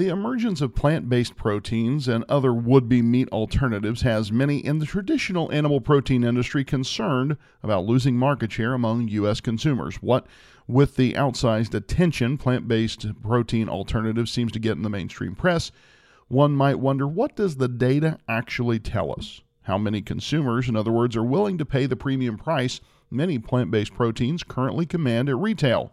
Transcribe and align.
The 0.00 0.08
emergence 0.08 0.62
of 0.62 0.74
plant 0.74 1.10
based 1.10 1.36
proteins 1.36 2.08
and 2.08 2.24
other 2.26 2.54
would 2.54 2.88
be 2.88 3.02
meat 3.02 3.28
alternatives 3.28 4.00
has 4.00 4.32
many 4.32 4.56
in 4.56 4.78
the 4.78 4.86
traditional 4.86 5.52
animal 5.52 5.82
protein 5.82 6.24
industry 6.24 6.64
concerned 6.64 7.36
about 7.62 7.84
losing 7.84 8.16
market 8.16 8.50
share 8.50 8.72
among 8.72 9.08
U.S. 9.08 9.42
consumers. 9.42 9.96
What 9.96 10.26
with 10.66 10.96
the 10.96 11.12
outsized 11.12 11.74
attention 11.74 12.38
plant 12.38 12.66
based 12.66 13.08
protein 13.22 13.68
alternatives 13.68 14.30
seems 14.30 14.52
to 14.52 14.58
get 14.58 14.78
in 14.78 14.84
the 14.84 14.88
mainstream 14.88 15.34
press, 15.34 15.70
one 16.28 16.52
might 16.52 16.78
wonder 16.78 17.06
what 17.06 17.36
does 17.36 17.56
the 17.56 17.68
data 17.68 18.16
actually 18.26 18.78
tell 18.78 19.12
us? 19.12 19.42
How 19.64 19.76
many 19.76 20.00
consumers, 20.00 20.66
in 20.66 20.76
other 20.76 20.92
words, 20.92 21.14
are 21.14 21.22
willing 21.22 21.58
to 21.58 21.66
pay 21.66 21.84
the 21.84 21.94
premium 21.94 22.38
price 22.38 22.80
many 23.10 23.38
plant 23.38 23.70
based 23.70 23.92
proteins 23.92 24.44
currently 24.44 24.86
command 24.86 25.28
at 25.28 25.36
retail? 25.36 25.92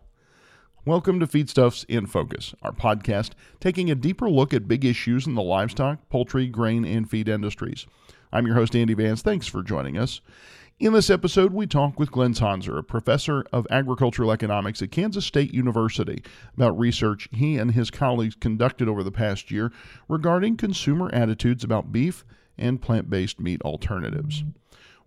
Welcome 0.88 1.20
to 1.20 1.28
Feedstuffs 1.28 1.84
in 1.90 2.06
Focus, 2.06 2.56
our 2.62 2.72
podcast 2.72 3.32
taking 3.60 3.92
a 3.92 3.96
deeper 3.96 4.30
look 4.30 4.54
at 4.54 4.70
big 4.70 4.86
issues 4.86 5.28
in 5.28 5.36
the 5.36 5.42
livestock, 5.42 6.08
poultry, 6.10 6.48
grain, 6.48 6.86
and 6.86 7.10
feed 7.10 7.28
industries. 7.28 7.86
I'm 8.32 8.48
your 8.48 8.56
host, 8.56 8.74
Andy 8.74 8.94
Vance. 8.94 9.22
Thanks 9.22 9.48
for 9.48 9.62
joining 9.62 9.98
us. 9.98 10.22
In 10.80 10.94
this 10.94 11.10
episode, 11.10 11.52
we 11.52 11.68
talk 11.68 12.00
with 12.00 12.14
Glenn 12.14 12.32
Tonsor, 12.32 12.78
a 12.78 12.84
professor 12.84 13.46
of 13.52 13.68
agricultural 13.70 14.32
economics 14.32 14.82
at 14.82 14.92
Kansas 14.92 15.26
State 15.26 15.54
University, 15.54 16.24
about 16.56 16.80
research 16.80 17.28
he 17.34 17.58
and 17.58 17.72
his 17.72 17.92
colleagues 17.92 18.36
conducted 18.36 18.88
over 18.88 19.04
the 19.04 19.12
past 19.12 19.52
year 19.52 19.74
regarding 20.08 20.56
consumer 20.56 21.10
attitudes 21.14 21.66
about 21.66 21.92
beef 21.92 22.24
and 22.58 22.82
plant 22.82 23.10
based 23.10 23.42
meat 23.42 23.62
alternatives. 23.64 24.46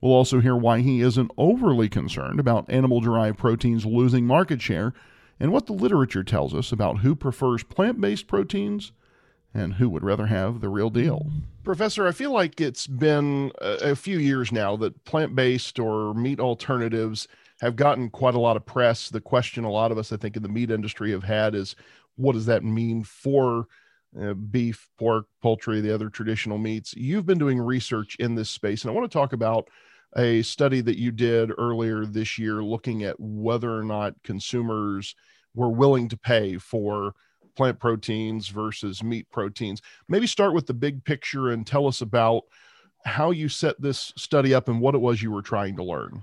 We'll 0.02 0.12
also 0.12 0.40
hear 0.40 0.56
why 0.56 0.80
he 0.80 1.00
isn't 1.00 1.30
overly 1.38 1.88
concerned 1.88 2.38
about 2.38 2.68
animal 2.68 3.00
derived 3.00 3.38
proteins 3.38 3.86
losing 3.86 4.26
market 4.26 4.60
share 4.60 4.92
and 5.40 5.50
what 5.50 5.66
the 5.66 5.72
literature 5.72 6.22
tells 6.22 6.54
us 6.54 6.70
about 6.70 6.98
who 6.98 7.16
prefers 7.16 7.64
plant 7.64 8.00
based 8.00 8.26
proteins 8.26 8.92
and 9.52 9.74
who 9.74 9.88
would 9.88 10.04
rather 10.04 10.26
have 10.26 10.60
the 10.60 10.68
real 10.68 10.90
deal. 10.90 11.26
Professor, 11.64 12.06
I 12.06 12.12
feel 12.12 12.30
like 12.30 12.60
it's 12.60 12.86
been 12.86 13.50
a, 13.60 13.96
few 13.96 14.18
years 14.18 14.52
now 14.52 14.76
that 14.76 15.04
plant 15.04 15.34
based 15.34 15.78
or 15.78 16.14
meat 16.14 16.38
alternatives 16.38 17.26
have 17.60 17.76
gotten 17.76 18.10
quite 18.10 18.34
a 18.34 18.40
lot 18.40 18.56
of 18.56 18.64
press. 18.64 19.08
The 19.08 19.20
question 19.20 19.64
a 19.64 19.70
lot 19.70 19.90
of 19.90 19.98
us, 19.98 20.12
I 20.12 20.16
think, 20.16 20.36
in 20.36 20.42
the 20.42 20.48
meat 20.48 20.70
industry 20.70 21.10
have 21.10 21.24
had 21.24 21.54
is 21.54 21.74
what 22.16 22.32
does 22.32 22.46
that 22.46 22.62
mean 22.62 23.02
for 23.02 23.66
uh, 24.20 24.34
beef, 24.34 24.88
pork, 24.98 25.26
poultry, 25.42 25.80
the 25.80 25.94
other 25.94 26.08
traditional 26.08 26.58
meats? 26.58 26.94
You've 26.96 27.26
been 27.26 27.38
doing 27.38 27.58
research 27.58 28.16
in 28.18 28.36
this 28.36 28.50
space, 28.50 28.82
and 28.82 28.90
I 28.90 28.94
want 28.94 29.10
to 29.10 29.18
talk 29.18 29.32
about 29.32 29.68
a 30.16 30.42
study 30.42 30.80
that 30.80 30.98
you 30.98 31.10
did 31.12 31.52
earlier 31.56 32.04
this 32.04 32.38
year 32.38 32.62
looking 32.62 33.04
at 33.04 33.16
whether 33.18 33.76
or 33.76 33.84
not 33.84 34.14
consumers 34.24 35.14
were 35.54 35.70
willing 35.70 36.08
to 36.08 36.16
pay 36.16 36.56
for 36.58 37.14
plant 37.56 37.78
proteins 37.78 38.48
versus 38.48 39.02
meat 39.02 39.30
proteins. 39.30 39.82
Maybe 40.08 40.26
start 40.26 40.54
with 40.54 40.66
the 40.66 40.74
big 40.74 41.04
picture 41.04 41.50
and 41.50 41.66
tell 41.66 41.86
us 41.86 42.00
about 42.00 42.44
how 43.04 43.30
you 43.30 43.48
set 43.48 43.80
this 43.80 44.12
study 44.16 44.54
up 44.54 44.68
and 44.68 44.80
what 44.80 44.94
it 44.94 45.00
was 45.00 45.22
you 45.22 45.30
were 45.30 45.42
trying 45.42 45.76
to 45.76 45.84
learn. 45.84 46.22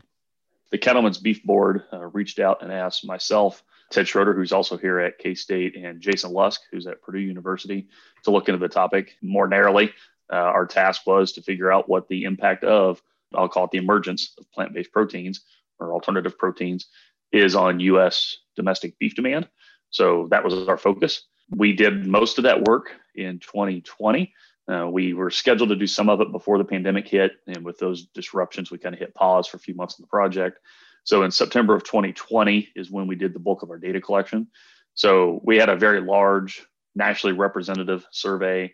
The 0.69 0.77
Cattlemen's 0.77 1.17
Beef 1.17 1.43
Board 1.43 1.83
uh, 1.93 2.07
reached 2.07 2.39
out 2.39 2.61
and 2.61 2.71
asked 2.71 3.05
myself, 3.05 3.63
Ted 3.89 4.07
Schroeder, 4.07 4.33
who's 4.33 4.51
also 4.51 4.77
here 4.77 4.99
at 4.99 5.17
K 5.17 5.33
State, 5.33 5.77
and 5.77 6.01
Jason 6.01 6.33
Lusk, 6.33 6.61
who's 6.71 6.87
at 6.87 7.01
Purdue 7.01 7.19
University, 7.19 7.87
to 8.23 8.31
look 8.31 8.49
into 8.49 8.59
the 8.59 8.67
topic 8.67 9.15
more 9.21 9.47
narrowly. 9.47 9.93
Uh, 10.31 10.35
our 10.35 10.65
task 10.65 11.07
was 11.07 11.31
to 11.31 11.41
figure 11.41 11.71
out 11.71 11.87
what 11.87 12.09
the 12.09 12.25
impact 12.25 12.65
of, 12.65 13.01
I'll 13.33 13.49
call 13.49 13.65
it 13.65 13.71
the 13.71 13.77
emergence 13.77 14.33
of 14.37 14.51
plant 14.51 14.73
based 14.73 14.91
proteins 14.91 15.41
or 15.79 15.93
alternative 15.93 16.37
proteins, 16.37 16.87
is 17.31 17.55
on 17.55 17.79
US 17.79 18.37
domestic 18.55 18.97
beef 18.99 19.15
demand. 19.15 19.47
So 19.89 20.27
that 20.31 20.43
was 20.43 20.67
our 20.67 20.77
focus. 20.77 21.23
We 21.49 21.73
did 21.73 22.05
most 22.05 22.37
of 22.37 22.43
that 22.43 22.63
work 22.63 22.91
in 23.15 23.39
2020. 23.39 24.33
Uh, 24.69 24.87
we 24.89 25.13
were 25.13 25.29
scheduled 25.29 25.69
to 25.69 25.75
do 25.75 25.87
some 25.87 26.09
of 26.09 26.19
it 26.19 26.31
before 26.31 26.57
the 26.57 26.65
pandemic 26.65 27.07
hit. 27.07 27.33
And 27.47 27.63
with 27.63 27.77
those 27.79 28.07
disruptions, 28.07 28.69
we 28.69 28.77
kind 28.77 28.93
of 28.93 28.99
hit 28.99 29.15
pause 29.15 29.47
for 29.47 29.57
a 29.57 29.59
few 29.59 29.75
months 29.75 29.97
in 29.97 30.03
the 30.03 30.07
project. 30.07 30.59
So 31.05 31.23
in 31.23 31.31
September 31.31 31.73
of 31.73 31.83
2020 31.83 32.69
is 32.75 32.91
when 32.91 33.07
we 33.07 33.15
did 33.15 33.33
the 33.33 33.39
bulk 33.39 33.63
of 33.63 33.69
our 33.69 33.77
data 33.77 34.01
collection. 34.01 34.47
So 34.93 35.39
we 35.43 35.57
had 35.57 35.69
a 35.69 35.75
very 35.75 36.01
large, 36.01 36.65
nationally 36.95 37.37
representative 37.37 38.05
survey 38.11 38.73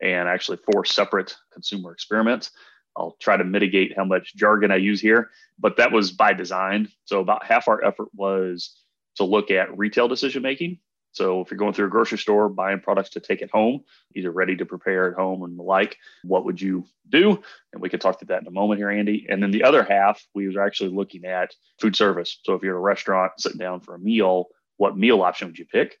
and 0.00 0.28
actually 0.28 0.58
four 0.72 0.84
separate 0.84 1.36
consumer 1.52 1.92
experiments. 1.92 2.52
I'll 2.96 3.16
try 3.20 3.36
to 3.36 3.44
mitigate 3.44 3.96
how 3.96 4.04
much 4.04 4.34
jargon 4.36 4.70
I 4.70 4.76
use 4.76 5.00
here, 5.00 5.30
but 5.58 5.76
that 5.76 5.92
was 5.92 6.12
by 6.12 6.32
design. 6.32 6.88
So 7.04 7.20
about 7.20 7.44
half 7.44 7.68
our 7.68 7.84
effort 7.84 8.08
was 8.14 8.76
to 9.16 9.24
look 9.24 9.50
at 9.50 9.76
retail 9.76 10.08
decision 10.08 10.42
making. 10.42 10.78
So 11.12 11.40
if 11.40 11.50
you're 11.50 11.58
going 11.58 11.72
through 11.72 11.86
a 11.86 11.90
grocery 11.90 12.18
store 12.18 12.48
buying 12.48 12.80
products 12.80 13.10
to 13.10 13.20
take 13.20 13.40
it 13.40 13.50
home, 13.52 13.84
either 14.16 14.32
ready 14.32 14.56
to 14.56 14.66
prepare 14.66 15.08
at 15.08 15.16
home 15.16 15.44
and 15.44 15.56
the 15.56 15.62
like, 15.62 15.96
what 16.24 16.44
would 16.44 16.60
you 16.60 16.86
do? 17.08 17.40
And 17.72 17.80
we 17.80 17.88
could 17.88 18.00
talk 18.00 18.18
to 18.18 18.24
that 18.26 18.42
in 18.42 18.48
a 18.48 18.50
moment 18.50 18.80
here, 18.80 18.90
Andy. 18.90 19.26
And 19.28 19.40
then 19.40 19.52
the 19.52 19.62
other 19.62 19.84
half, 19.84 20.20
we 20.34 20.48
were 20.48 20.60
actually 20.60 20.90
looking 20.90 21.24
at 21.24 21.54
food 21.80 21.94
service. 21.94 22.40
So 22.42 22.54
if 22.54 22.62
you're 22.62 22.74
at 22.74 22.78
a 22.78 22.82
restaurant 22.82 23.32
sitting 23.38 23.58
down 23.58 23.80
for 23.80 23.94
a 23.94 23.98
meal, 23.98 24.46
what 24.76 24.98
meal 24.98 25.22
option 25.22 25.46
would 25.46 25.58
you 25.58 25.66
pick? 25.66 25.96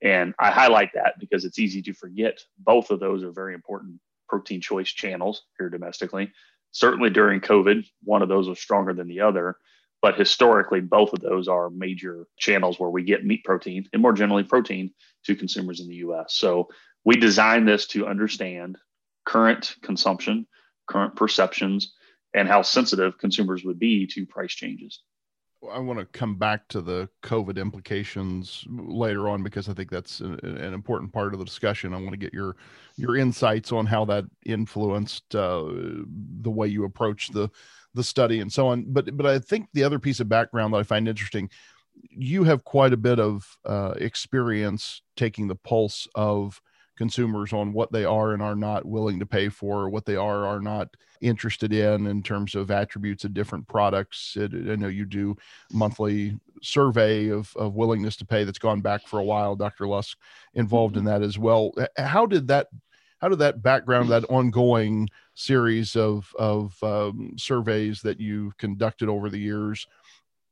And 0.00 0.32
I 0.38 0.52
highlight 0.52 0.90
that 0.94 1.14
because 1.18 1.44
it's 1.44 1.58
easy 1.58 1.82
to 1.82 1.92
forget 1.92 2.38
both 2.56 2.92
of 2.92 3.00
those 3.00 3.24
are 3.24 3.32
very 3.32 3.54
important 3.54 4.00
protein 4.32 4.62
choice 4.62 4.88
channels 4.88 5.42
here 5.58 5.68
domestically. 5.68 6.32
Certainly 6.70 7.10
during 7.10 7.42
COVID, 7.42 7.84
one 8.02 8.22
of 8.22 8.30
those 8.30 8.48
was 8.48 8.58
stronger 8.58 8.94
than 8.94 9.06
the 9.06 9.20
other. 9.20 9.56
But 10.00 10.18
historically, 10.18 10.80
both 10.80 11.12
of 11.12 11.20
those 11.20 11.48
are 11.48 11.68
major 11.68 12.26
channels 12.38 12.80
where 12.80 12.88
we 12.88 13.04
get 13.04 13.26
meat 13.26 13.44
protein 13.44 13.86
and 13.92 14.00
more 14.00 14.14
generally 14.14 14.42
protein 14.42 14.94
to 15.26 15.36
consumers 15.36 15.80
in 15.80 15.88
the 15.88 15.96
US. 15.96 16.34
So 16.34 16.68
we 17.04 17.16
designed 17.16 17.68
this 17.68 17.86
to 17.88 18.06
understand 18.06 18.78
current 19.26 19.76
consumption, 19.82 20.46
current 20.88 21.14
perceptions, 21.14 21.92
and 22.34 22.48
how 22.48 22.62
sensitive 22.62 23.18
consumers 23.18 23.62
would 23.64 23.78
be 23.78 24.06
to 24.06 24.24
price 24.24 24.54
changes. 24.54 25.02
I 25.70 25.78
want 25.78 25.98
to 26.00 26.06
come 26.06 26.36
back 26.36 26.66
to 26.68 26.80
the 26.80 27.08
COVID 27.22 27.56
implications 27.56 28.64
later 28.68 29.28
on 29.28 29.42
because 29.42 29.68
I 29.68 29.74
think 29.74 29.90
that's 29.90 30.20
a, 30.20 30.32
an 30.42 30.74
important 30.74 31.12
part 31.12 31.32
of 31.32 31.38
the 31.38 31.44
discussion. 31.44 31.94
I 31.94 31.98
want 31.98 32.10
to 32.10 32.16
get 32.16 32.34
your 32.34 32.56
your 32.96 33.16
insights 33.16 33.70
on 33.72 33.86
how 33.86 34.04
that 34.06 34.24
influenced 34.44 35.34
uh, 35.34 35.64
the 36.40 36.50
way 36.50 36.66
you 36.66 36.84
approach 36.84 37.28
the 37.28 37.48
the 37.94 38.02
study 38.02 38.40
and 38.40 38.52
so 38.52 38.68
on. 38.68 38.86
But 38.88 39.16
but 39.16 39.26
I 39.26 39.38
think 39.38 39.68
the 39.72 39.84
other 39.84 39.98
piece 39.98 40.20
of 40.20 40.28
background 40.28 40.74
that 40.74 40.78
I 40.78 40.82
find 40.82 41.08
interesting, 41.08 41.48
you 42.10 42.44
have 42.44 42.64
quite 42.64 42.92
a 42.92 42.98
bit 42.98 43.20
of 43.20 43.56
uh, 43.64 43.94
experience 43.96 45.02
taking 45.16 45.48
the 45.48 45.54
pulse 45.54 46.08
of 46.14 46.60
consumers 46.96 47.52
on 47.52 47.72
what 47.72 47.92
they 47.92 48.04
are 48.04 48.32
and 48.32 48.42
are 48.42 48.56
not 48.56 48.84
willing 48.84 49.18
to 49.18 49.26
pay 49.26 49.48
for, 49.48 49.88
what 49.88 50.04
they 50.04 50.16
are 50.16 50.46
are 50.46 50.60
not 50.60 50.88
interested 51.20 51.72
in 51.72 52.06
in 52.06 52.22
terms 52.22 52.54
of 52.54 52.70
attributes 52.70 53.24
of 53.24 53.34
different 53.34 53.66
products. 53.68 54.36
It, 54.36 54.52
I 54.52 54.76
know 54.76 54.88
you 54.88 55.04
do 55.04 55.36
monthly 55.72 56.38
survey 56.62 57.28
of, 57.28 57.54
of 57.56 57.74
willingness 57.74 58.16
to 58.16 58.24
pay 58.24 58.44
that's 58.44 58.58
gone 58.58 58.80
back 58.80 59.06
for 59.06 59.18
a 59.18 59.24
while. 59.24 59.56
Dr. 59.56 59.86
Lusk 59.86 60.18
involved 60.54 60.96
in 60.96 61.04
mm-hmm. 61.04 61.20
that 61.20 61.22
as 61.22 61.38
well. 61.38 61.72
How 61.96 62.26
did 62.26 62.48
that 62.48 62.68
how 63.22 63.28
did 63.28 63.38
that 63.38 63.62
background, 63.62 64.10
that 64.10 64.24
ongoing 64.24 65.08
series 65.34 65.94
of 65.94 66.34
of 66.38 66.76
um, 66.82 67.34
surveys 67.38 68.02
that 68.02 68.18
you've 68.18 68.58
conducted 68.58 69.08
over 69.08 69.30
the 69.30 69.38
years, 69.38 69.86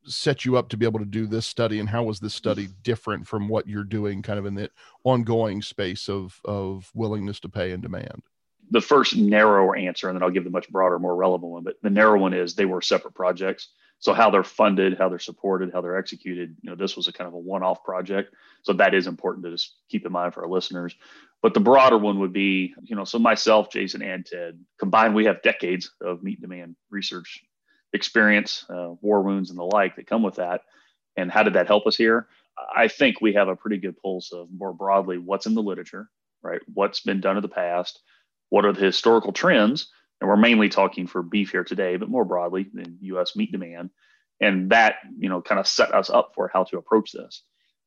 set 0.05 0.45
you 0.45 0.57
up 0.57 0.69
to 0.69 0.77
be 0.77 0.85
able 0.85 0.99
to 0.99 1.05
do 1.05 1.27
this 1.27 1.45
study? 1.45 1.79
And 1.79 1.89
how 1.89 2.03
was 2.03 2.19
this 2.19 2.33
study 2.33 2.69
different 2.83 3.27
from 3.27 3.47
what 3.47 3.67
you're 3.67 3.83
doing, 3.83 4.21
kind 4.21 4.39
of 4.39 4.45
in 4.45 4.55
the 4.55 4.69
ongoing 5.03 5.61
space 5.61 6.09
of 6.09 6.39
of 6.45 6.91
willingness 6.93 7.39
to 7.41 7.49
pay 7.49 7.71
and 7.71 7.81
demand? 7.81 8.23
The 8.71 8.81
first 8.81 9.17
narrower 9.17 9.75
answer, 9.75 10.07
and 10.07 10.15
then 10.15 10.23
I'll 10.23 10.29
give 10.29 10.45
the 10.45 10.49
much 10.49 10.69
broader, 10.69 10.97
more 10.97 11.15
relevant 11.15 11.51
one. 11.51 11.63
But 11.63 11.75
the 11.81 11.89
narrow 11.89 12.19
one 12.19 12.33
is 12.33 12.55
they 12.55 12.65
were 12.65 12.81
separate 12.81 13.13
projects. 13.13 13.69
So 13.99 14.13
how 14.13 14.31
they're 14.31 14.43
funded, 14.43 14.97
how 14.97 15.09
they're 15.09 15.19
supported, 15.19 15.71
how 15.71 15.81
they're 15.81 15.97
executed, 15.97 16.55
you 16.61 16.71
know, 16.71 16.75
this 16.75 16.95
was 16.95 17.07
a 17.07 17.13
kind 17.13 17.27
of 17.27 17.35
a 17.35 17.37
one-off 17.37 17.83
project. 17.83 18.33
So 18.63 18.73
that 18.73 18.95
is 18.95 19.05
important 19.05 19.45
to 19.45 19.51
just 19.51 19.75
keep 19.89 20.07
in 20.07 20.11
mind 20.11 20.33
for 20.33 20.43
our 20.43 20.49
listeners. 20.49 20.95
But 21.43 21.53
the 21.53 21.59
broader 21.59 21.99
one 21.99 22.19
would 22.19 22.33
be, 22.33 22.73
you 22.81 22.95
know, 22.95 23.03
so 23.03 23.19
myself, 23.19 23.71
Jason, 23.71 24.01
and 24.01 24.25
Ted 24.25 24.59
combined, 24.79 25.13
we 25.13 25.25
have 25.25 25.43
decades 25.43 25.91
of 26.01 26.23
meat 26.23 26.41
demand 26.41 26.75
research 26.89 27.43
experience, 27.93 28.65
uh, 28.69 28.93
war 29.01 29.21
wounds, 29.21 29.49
and 29.49 29.59
the 29.59 29.63
like 29.63 29.95
that 29.95 30.07
come 30.07 30.23
with 30.23 30.35
that. 30.35 30.61
And 31.17 31.31
how 31.31 31.43
did 31.43 31.53
that 31.53 31.67
help 31.67 31.87
us 31.87 31.95
here? 31.95 32.27
I 32.75 32.87
think 32.87 33.21
we 33.21 33.33
have 33.33 33.47
a 33.47 33.55
pretty 33.55 33.77
good 33.77 33.97
pulse 33.97 34.31
of 34.31 34.47
more 34.55 34.73
broadly 34.73 35.17
what's 35.17 35.45
in 35.45 35.55
the 35.55 35.61
literature, 35.61 36.09
right? 36.41 36.61
What's 36.73 37.01
been 37.01 37.21
done 37.21 37.37
in 37.37 37.41
the 37.41 37.49
past? 37.49 37.99
What 38.49 38.65
are 38.65 38.73
the 38.73 38.85
historical 38.85 39.33
trends? 39.33 39.89
and 40.21 40.29
we're 40.29 40.37
mainly 40.37 40.69
talking 40.69 41.07
for 41.07 41.23
beef 41.23 41.51
here 41.51 41.63
today, 41.63 41.97
but 41.97 42.07
more 42.07 42.23
broadly 42.23 42.67
in 42.77 42.97
U.S. 43.01 43.35
meat 43.35 43.51
demand. 43.51 43.89
And 44.39 44.69
that, 44.69 44.95
you 45.17 45.29
know, 45.29 45.41
kind 45.41 45.59
of 45.59 45.67
set 45.67 45.93
us 45.93 46.09
up 46.09 46.31
for 46.35 46.49
how 46.53 46.63
to 46.65 46.77
approach 46.77 47.11
this. 47.11 47.43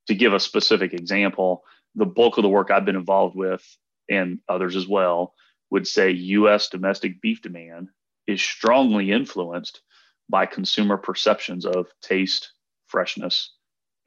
To 0.08 0.14
give 0.14 0.34
a 0.34 0.40
specific 0.40 0.92
example, 0.92 1.62
the 1.94 2.04
bulk 2.04 2.36
of 2.36 2.42
the 2.42 2.48
work 2.48 2.70
I've 2.70 2.84
been 2.84 2.96
involved 2.96 3.36
with, 3.36 3.64
and 4.10 4.40
others 4.48 4.76
as 4.76 4.86
well, 4.86 5.34
would 5.70 5.86
say 5.86 6.10
U.S. 6.10 6.68
domestic 6.68 7.20
beef 7.22 7.40
demand 7.40 7.88
is 8.26 8.42
strongly 8.42 9.12
influenced 9.12 9.80
by 10.28 10.46
consumer 10.46 10.96
perceptions 10.96 11.66
of 11.66 11.86
taste, 12.02 12.52
freshness, 12.86 13.52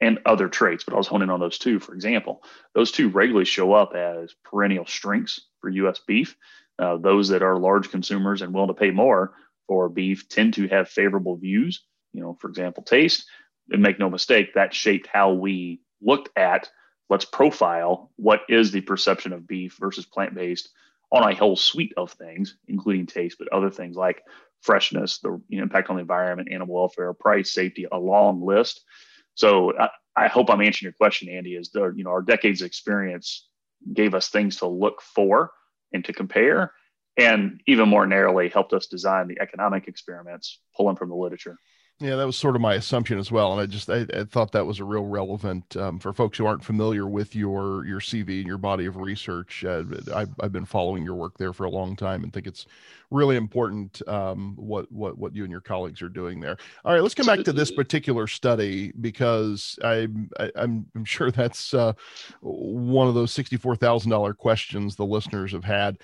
and 0.00 0.18
other 0.26 0.48
traits, 0.48 0.84
but 0.84 0.94
I 0.94 0.96
was 0.96 1.08
honing 1.08 1.30
on 1.30 1.40
those 1.40 1.58
two. 1.58 1.80
For 1.80 1.94
example, 1.94 2.42
those 2.74 2.92
two 2.92 3.08
regularly 3.08 3.44
show 3.44 3.72
up 3.72 3.94
as 3.94 4.34
perennial 4.44 4.86
strengths 4.86 5.40
for 5.60 5.70
U.S. 5.70 6.00
beef. 6.06 6.36
Uh, 6.78 6.96
those 6.96 7.28
that 7.28 7.42
are 7.42 7.58
large 7.58 7.90
consumers 7.90 8.40
and 8.40 8.54
willing 8.54 8.68
to 8.68 8.74
pay 8.74 8.92
more 8.92 9.32
for 9.66 9.88
beef 9.88 10.28
tend 10.28 10.54
to 10.54 10.68
have 10.68 10.88
favorable 10.88 11.36
views. 11.36 11.82
You 12.12 12.22
know, 12.22 12.34
for 12.40 12.48
example, 12.48 12.82
taste. 12.84 13.26
And 13.70 13.82
make 13.82 13.98
no 13.98 14.08
mistake, 14.08 14.54
that 14.54 14.72
shaped 14.72 15.08
how 15.08 15.32
we 15.32 15.80
looked 16.00 16.30
at 16.38 16.70
let's 17.10 17.24
profile 17.24 18.10
what 18.16 18.42
is 18.48 18.70
the 18.70 18.80
perception 18.82 19.32
of 19.32 19.46
beef 19.46 19.76
versus 19.80 20.06
plant 20.06 20.34
based 20.34 20.70
on 21.10 21.30
a 21.30 21.34
whole 21.34 21.56
suite 21.56 21.94
of 21.96 22.12
things, 22.12 22.56
including 22.66 23.06
taste, 23.06 23.38
but 23.38 23.48
other 23.52 23.70
things 23.70 23.96
like 23.96 24.22
freshness, 24.62 25.18
the 25.18 25.40
impact 25.50 25.90
on 25.90 25.96
the 25.96 26.02
environment, 26.02 26.48
animal 26.52 26.74
welfare, 26.76 27.12
price, 27.12 27.52
safety, 27.52 27.86
a 27.90 27.98
long 27.98 28.44
list. 28.44 28.82
So 29.34 29.78
I, 29.78 29.88
I 30.16 30.28
hope 30.28 30.50
I'm 30.50 30.60
answering 30.60 30.86
your 30.86 30.92
question, 30.94 31.28
Andy. 31.28 31.54
Is 31.54 31.70
the 31.70 31.92
you 31.94 32.04
know 32.04 32.10
our 32.10 32.22
decades 32.22 32.60
of 32.60 32.66
experience 32.66 33.48
gave 33.92 34.14
us 34.14 34.28
things 34.28 34.56
to 34.56 34.66
look 34.66 35.00
for 35.00 35.52
and 35.92 36.04
to 36.04 36.12
compare, 36.12 36.72
and 37.16 37.60
even 37.66 37.88
more 37.88 38.06
narrowly 38.06 38.48
helped 38.48 38.72
us 38.72 38.86
design 38.86 39.28
the 39.28 39.40
economic 39.40 39.86
experiments 39.86 40.60
pulling 40.76 40.96
from 40.96 41.08
the 41.08 41.14
literature. 41.14 41.56
Yeah, 42.00 42.14
that 42.14 42.26
was 42.26 42.36
sort 42.36 42.54
of 42.54 42.62
my 42.62 42.74
assumption 42.74 43.18
as 43.18 43.32
well, 43.32 43.50
and 43.50 43.60
I 43.60 43.66
just 43.66 43.90
I, 43.90 44.06
I 44.14 44.22
thought 44.22 44.52
that 44.52 44.64
was 44.64 44.78
a 44.78 44.84
real 44.84 45.04
relevant 45.04 45.76
um, 45.76 45.98
for 45.98 46.12
folks 46.12 46.38
who 46.38 46.46
aren't 46.46 46.62
familiar 46.62 47.08
with 47.08 47.34
your 47.34 47.84
your 47.86 47.98
CV 47.98 48.38
and 48.38 48.46
your 48.46 48.56
body 48.56 48.86
of 48.86 48.96
research. 48.96 49.64
Uh, 49.64 49.82
I've, 50.14 50.30
I've 50.38 50.52
been 50.52 50.64
following 50.64 51.02
your 51.02 51.16
work 51.16 51.36
there 51.38 51.52
for 51.52 51.64
a 51.64 51.70
long 51.70 51.96
time 51.96 52.22
and 52.22 52.32
think 52.32 52.46
it's 52.46 52.66
really 53.10 53.34
important 53.34 54.00
um, 54.06 54.54
what 54.54 54.90
what 54.92 55.18
what 55.18 55.34
you 55.34 55.42
and 55.42 55.50
your 55.50 55.60
colleagues 55.60 56.00
are 56.00 56.08
doing 56.08 56.38
there. 56.38 56.56
All 56.84 56.92
right, 56.92 57.02
let's 57.02 57.16
come 57.16 57.26
back 57.26 57.40
to 57.40 57.52
this 57.52 57.72
particular 57.72 58.28
study 58.28 58.92
because 59.00 59.76
I, 59.82 60.06
I 60.38 60.52
I'm 60.54 60.86
I'm 60.94 61.04
sure 61.04 61.32
that's 61.32 61.74
uh, 61.74 61.94
one 62.42 63.08
of 63.08 63.14
those 63.14 63.32
sixty 63.32 63.56
four 63.56 63.74
thousand 63.74 64.12
dollar 64.12 64.34
questions 64.34 64.94
the 64.94 65.04
listeners 65.04 65.50
have 65.50 65.64
had 65.64 65.98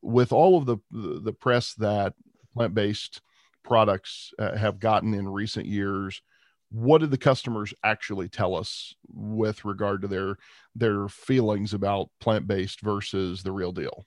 with 0.00 0.32
all 0.32 0.56
of 0.56 0.64
the 0.64 0.78
the 0.90 1.34
press 1.34 1.74
that 1.74 2.14
plant 2.54 2.72
based 2.72 3.20
products 3.64 4.32
uh, 4.38 4.56
have 4.56 4.78
gotten 4.78 5.14
in 5.14 5.28
recent 5.28 5.66
years 5.66 6.22
what 6.70 6.98
did 6.98 7.10
the 7.10 7.18
customers 7.18 7.72
actually 7.84 8.28
tell 8.28 8.56
us 8.56 8.94
with 9.12 9.64
regard 9.64 10.02
to 10.02 10.08
their 10.08 10.36
their 10.74 11.08
feelings 11.08 11.72
about 11.72 12.10
plant-based 12.20 12.80
versus 12.80 13.42
the 13.42 13.52
real 13.52 13.72
deal 13.72 14.04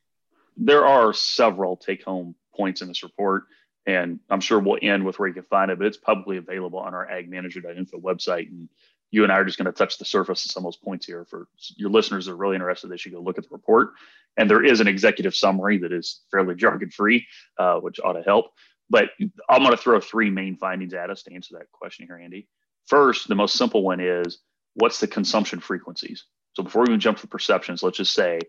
there 0.56 0.86
are 0.86 1.14
several 1.14 1.76
take 1.76 2.04
home 2.04 2.36
points 2.56 2.82
in 2.82 2.88
this 2.88 3.04
report 3.04 3.44
and 3.86 4.20
i'm 4.30 4.42
sure 4.42 4.60
we'll 4.60 4.80
end 4.82 5.06
with 5.06 5.18
where 5.18 5.28
you 5.28 5.34
can 5.34 5.44
find 5.44 5.72
it 5.72 5.78
but 5.78 5.88
it's 5.88 5.98
publicly 5.98 6.38
available 6.38 6.80
on 6.80 6.94
our 6.94 7.08
agmanager.info 7.08 7.98
website 8.00 8.48
and 8.50 8.70
you 9.12 9.24
and 9.24 9.32
I 9.32 9.38
are 9.38 9.46
just 9.46 9.58
going 9.58 9.68
to 9.68 9.72
touch 9.72 9.98
the 9.98 10.06
surface 10.06 10.46
of 10.46 10.52
some 10.52 10.66
of 10.66 10.74
those 10.74 10.78
points 10.78 11.06
here. 11.06 11.26
For 11.26 11.48
your 11.78 11.90
listeners 11.90 12.26
that 12.26 12.34
are 12.34 12.38
really 12.38 12.56
interested, 12.56 12.90
they 12.90 12.98
should 12.98 13.14
go 13.14 13.22
look 13.22 13.38
at 13.38 13.46
the 13.46 13.50
report. 13.52 13.92
And 14.36 14.50
there 14.50 14.64
is 14.64 14.80
an 14.80 14.88
executive 14.88 15.36
summary 15.36 15.78
that 15.80 15.94
is 15.94 16.22
fairly 16.30 16.56
jargon 16.56 16.92
free, 16.92 17.26
uh, 17.58 17.80
which 17.80 18.00
ought 18.04 18.14
to 18.14 18.22
help. 18.22 18.48
But 18.90 19.10
I'm 19.50 19.62
going 19.62 19.72
to 19.72 19.78
throw 19.78 20.00
three 20.00 20.30
main 20.30 20.56
findings 20.56 20.94
at 20.94 21.10
us 21.10 21.24
to 21.24 21.34
answer 21.34 21.56
that 21.58 21.72
question 21.72 22.08
here, 22.08 22.18
Andy. 22.18 22.48
First, 22.86 23.28
the 23.28 23.36
most 23.36 23.56
simple 23.56 23.84
one 23.84 24.00
is 24.00 24.40
what's 24.76 25.00
the 25.00 25.08
consumption 25.08 25.60
frequencies? 25.60 26.24
So 26.54 26.64
before 26.64 26.84
we 26.84 26.90
even 26.90 27.00
jump 27.00 27.20
to 27.20 27.28
perceptions, 27.28 27.84
let's 27.84 27.98
just 27.98 28.14
say, 28.14 28.40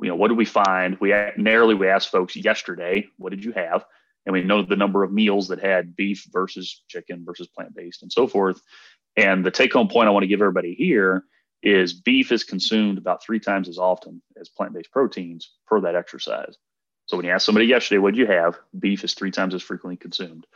you 0.00 0.08
know, 0.08 0.16
what 0.16 0.28
did 0.28 0.36
we 0.36 0.44
find? 0.44 0.98
We 1.00 1.14
narrowly 1.36 1.74
we 1.74 1.88
asked 1.88 2.10
folks 2.10 2.36
yesterday, 2.36 3.06
what 3.16 3.30
did 3.30 3.44
you 3.44 3.52
have? 3.52 3.84
And 4.26 4.32
we 4.32 4.42
know 4.42 4.62
the 4.62 4.76
number 4.76 5.04
of 5.04 5.12
meals 5.12 5.48
that 5.48 5.60
had 5.60 5.94
beef 5.94 6.26
versus 6.32 6.82
chicken 6.88 7.24
versus 7.24 7.46
plant 7.46 7.74
based 7.74 8.02
and 8.02 8.12
so 8.12 8.26
forth. 8.26 8.60
And 9.16 9.44
the 9.44 9.50
take 9.50 9.72
home 9.72 9.88
point 9.88 10.08
I 10.08 10.10
want 10.10 10.24
to 10.24 10.28
give 10.28 10.42
everybody 10.42 10.74
here 10.74 11.24
is 11.62 11.94
beef 11.94 12.32
is 12.32 12.44
consumed 12.44 12.98
about 12.98 13.22
three 13.22 13.40
times 13.40 13.68
as 13.68 13.78
often 13.78 14.20
as 14.38 14.48
plant 14.48 14.74
based 14.74 14.90
proteins 14.90 15.52
per 15.66 15.80
that 15.80 15.96
exercise. 15.96 16.56
So 17.06 17.16
when 17.16 17.26
you 17.26 17.32
ask 17.32 17.46
somebody 17.46 17.66
yesterday, 17.66 17.98
what 17.98 18.14
do 18.14 18.20
you 18.20 18.26
have? 18.26 18.58
Beef 18.78 19.04
is 19.04 19.14
three 19.14 19.30
times 19.30 19.54
as 19.54 19.62
frequently 19.62 19.96
consumed. 19.96 20.46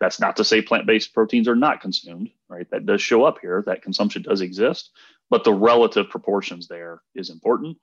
That's 0.00 0.18
not 0.18 0.36
to 0.36 0.44
say 0.44 0.62
plant 0.62 0.86
based 0.86 1.14
proteins 1.14 1.46
are 1.46 1.56
not 1.56 1.80
consumed, 1.80 2.30
right? 2.48 2.68
That 2.70 2.86
does 2.86 3.02
show 3.02 3.24
up 3.24 3.38
here. 3.40 3.62
That 3.66 3.82
consumption 3.82 4.22
does 4.22 4.40
exist, 4.40 4.90
but 5.28 5.44
the 5.44 5.52
relative 5.52 6.08
proportions 6.08 6.68
there 6.68 7.02
is 7.14 7.30
important. 7.30 7.76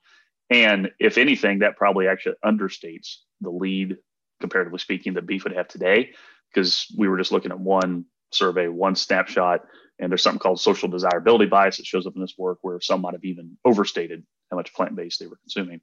And 0.50 0.90
if 0.98 1.16
anything, 1.16 1.60
that 1.60 1.76
probably 1.76 2.08
actually 2.08 2.36
understates 2.44 3.16
the 3.40 3.50
lead, 3.50 3.98
comparatively 4.40 4.78
speaking, 4.78 5.14
that 5.14 5.26
beef 5.26 5.44
would 5.44 5.54
have 5.54 5.68
today, 5.68 6.10
because 6.52 6.86
we 6.96 7.08
were 7.08 7.18
just 7.18 7.32
looking 7.32 7.52
at 7.52 7.60
one 7.60 8.06
survey, 8.32 8.68
one 8.68 8.94
snapshot, 8.94 9.60
and 9.98 10.10
there's 10.10 10.22
something 10.22 10.38
called 10.38 10.60
social 10.60 10.88
desirability 10.88 11.46
bias 11.46 11.76
that 11.76 11.86
shows 11.86 12.06
up 12.06 12.14
in 12.14 12.20
this 12.20 12.36
work 12.36 12.58
where 12.62 12.80
some 12.80 13.00
might 13.00 13.14
have 13.14 13.24
even 13.24 13.56
overstated 13.64 14.24
how 14.50 14.56
much 14.56 14.74
plant 14.74 14.96
based 14.96 15.20
they 15.20 15.26
were 15.26 15.36
consuming. 15.36 15.80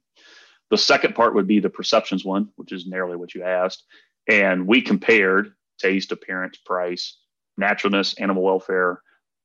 The 0.70 0.78
second 0.78 1.14
part 1.14 1.34
would 1.34 1.46
be 1.46 1.60
the 1.60 1.70
perceptions 1.70 2.24
one, 2.24 2.48
which 2.56 2.72
is 2.72 2.86
narrowly 2.86 3.16
what 3.16 3.34
you 3.34 3.42
asked. 3.44 3.84
And 4.28 4.66
we 4.66 4.82
compared 4.82 5.52
taste, 5.78 6.12
appearance, 6.12 6.58
price, 6.64 7.18
naturalness, 7.56 8.14
animal 8.14 8.42
welfare, 8.42 9.02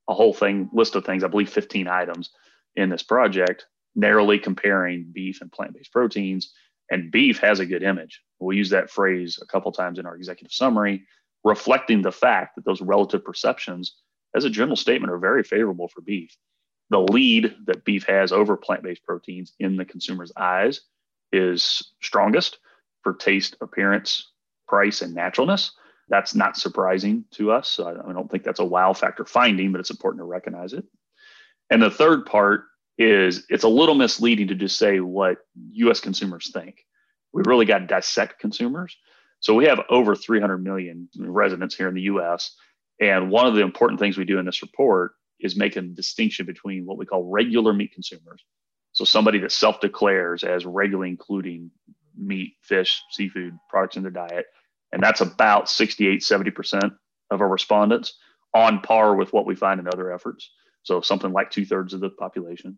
a 0.09 0.13
whole 0.13 0.33
thing, 0.33 0.69
list 0.73 0.95
of 0.95 1.05
things, 1.05 1.23
I 1.23 1.27
believe 1.27 1.49
15 1.49 1.87
items 1.87 2.31
in 2.75 2.89
this 2.89 3.03
project, 3.03 3.67
narrowly 3.95 4.39
comparing 4.39 5.11
beef 5.11 5.41
and 5.41 5.51
plant 5.51 5.73
based 5.73 5.91
proteins. 5.91 6.53
And 6.89 7.11
beef 7.11 7.39
has 7.39 7.59
a 7.59 7.65
good 7.65 7.83
image. 7.83 8.21
We'll 8.39 8.57
use 8.57 8.71
that 8.71 8.89
phrase 8.89 9.39
a 9.41 9.45
couple 9.45 9.71
times 9.71 9.99
in 9.99 10.05
our 10.05 10.15
executive 10.15 10.51
summary, 10.51 11.05
reflecting 11.43 12.01
the 12.01 12.11
fact 12.11 12.55
that 12.55 12.65
those 12.65 12.81
relative 12.81 13.23
perceptions, 13.23 13.95
as 14.35 14.43
a 14.43 14.49
general 14.49 14.75
statement, 14.75 15.13
are 15.13 15.17
very 15.17 15.43
favorable 15.43 15.87
for 15.87 16.01
beef. 16.01 16.35
The 16.89 16.99
lead 16.99 17.55
that 17.67 17.85
beef 17.85 18.05
has 18.07 18.33
over 18.33 18.57
plant 18.57 18.83
based 18.83 19.03
proteins 19.05 19.53
in 19.59 19.77
the 19.77 19.85
consumer's 19.85 20.31
eyes 20.35 20.81
is 21.31 21.91
strongest 22.01 22.59
for 23.03 23.13
taste, 23.13 23.55
appearance, 23.61 24.31
price, 24.67 25.01
and 25.01 25.13
naturalness. 25.13 25.71
That's 26.09 26.35
not 26.35 26.57
surprising 26.57 27.25
to 27.31 27.51
us. 27.51 27.79
I 27.79 27.93
don't 27.93 28.29
think 28.29 28.43
that's 28.43 28.59
a 28.59 28.65
wow 28.65 28.93
factor 28.93 29.25
finding, 29.25 29.71
but 29.71 29.79
it's 29.79 29.91
important 29.91 30.19
to 30.19 30.25
recognize 30.25 30.73
it. 30.73 30.85
And 31.69 31.81
the 31.81 31.89
third 31.89 32.25
part 32.25 32.65
is 32.97 33.45
it's 33.49 33.63
a 33.63 33.69
little 33.69 33.95
misleading 33.95 34.49
to 34.49 34.55
just 34.55 34.77
say 34.77 34.99
what 34.99 35.37
US 35.71 35.99
consumers 35.99 36.51
think. 36.53 36.85
We 37.33 37.43
really 37.45 37.65
got 37.65 37.79
to 37.79 37.87
dissect 37.87 38.39
consumers. 38.39 38.95
So 39.39 39.55
we 39.55 39.65
have 39.65 39.79
over 39.89 40.15
300 40.15 40.57
million 40.57 41.09
residents 41.17 41.75
here 41.75 41.87
in 41.87 41.95
the 41.95 42.01
US. 42.01 42.55
And 42.99 43.31
one 43.31 43.47
of 43.47 43.55
the 43.55 43.61
important 43.61 43.99
things 43.99 44.17
we 44.17 44.25
do 44.25 44.37
in 44.37 44.45
this 44.45 44.61
report 44.61 45.13
is 45.39 45.55
make 45.55 45.75
a 45.75 45.81
distinction 45.81 46.45
between 46.45 46.85
what 46.85 46.97
we 46.97 47.05
call 47.05 47.23
regular 47.23 47.73
meat 47.73 47.93
consumers, 47.93 48.43
so 49.01 49.05
somebody 49.05 49.39
that 49.39 49.51
self-declares 49.51 50.43
as 50.43 50.63
regularly 50.63 51.09
including 51.09 51.71
meat, 52.15 52.53
fish, 52.61 53.01
seafood 53.09 53.57
products 53.67 53.97
in 53.97 54.03
their 54.03 54.11
diet, 54.11 54.45
and 54.91 55.01
that's 55.01 55.21
about 55.21 55.67
68, 55.67 56.21
70% 56.21 56.91
of 57.31 57.41
our 57.41 57.47
respondents 57.47 58.15
on 58.53 58.79
par 58.81 59.15
with 59.15 59.33
what 59.33 59.47
we 59.47 59.55
find 59.55 59.79
in 59.79 59.87
other 59.87 60.13
efforts. 60.13 60.51
So 60.83 61.01
something 61.01 61.31
like 61.31 61.49
two 61.49 61.65
thirds 61.65 61.95
of 61.95 61.99
the 61.99 62.11
population. 62.11 62.77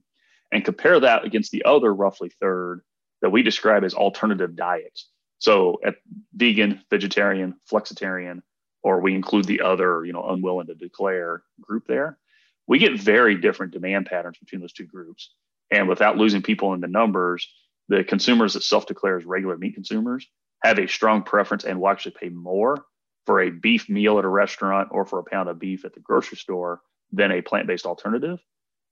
And 0.53 0.63
compare 0.63 0.97
that 1.01 1.25
against 1.25 1.51
the 1.51 1.65
other 1.65 1.93
roughly 1.93 2.31
third 2.39 2.83
that 3.21 3.31
we 3.31 3.43
describe 3.43 3.83
as 3.83 3.93
alternative 3.93 4.55
diets. 4.55 5.09
So 5.39 5.81
at 5.83 5.95
vegan, 6.33 6.85
vegetarian, 6.89 7.55
flexitarian, 7.69 8.43
or 8.81 9.01
we 9.01 9.13
include 9.13 9.43
the 9.43 9.59
other, 9.59 10.05
you 10.05 10.13
know, 10.13 10.23
unwilling 10.29 10.67
to 10.67 10.75
declare 10.75 11.43
group 11.59 11.83
there, 11.85 12.17
we 12.65 12.79
get 12.79 12.97
very 12.97 13.35
different 13.35 13.73
demand 13.73 14.05
patterns 14.05 14.37
between 14.37 14.61
those 14.61 14.71
two 14.71 14.85
groups. 14.85 15.33
And 15.73 15.89
without 15.89 16.17
losing 16.17 16.43
people 16.43 16.73
in 16.75 16.81
the 16.81 16.87
numbers, 16.87 17.51
the 17.89 18.03
consumers 18.03 18.53
that 18.53 18.63
self 18.63 18.85
declare 18.85 19.17
as 19.17 19.25
regular 19.25 19.57
meat 19.57 19.73
consumers 19.73 20.27
have 20.63 20.77
a 20.77 20.87
strong 20.87 21.23
preference 21.23 21.65
and 21.65 21.81
will 21.81 21.89
actually 21.89 22.15
pay 22.19 22.29
more 22.29 22.85
for 23.25 23.41
a 23.41 23.49
beef 23.49 23.89
meal 23.89 24.19
at 24.19 24.25
a 24.25 24.29
restaurant 24.29 24.89
or 24.91 25.03
for 25.03 25.17
a 25.17 25.23
pound 25.23 25.49
of 25.49 25.59
beef 25.59 25.83
at 25.83 25.93
the 25.93 25.99
grocery 25.99 26.37
store 26.37 26.81
than 27.11 27.31
a 27.31 27.41
plant 27.41 27.65
based 27.65 27.87
alternative. 27.87 28.39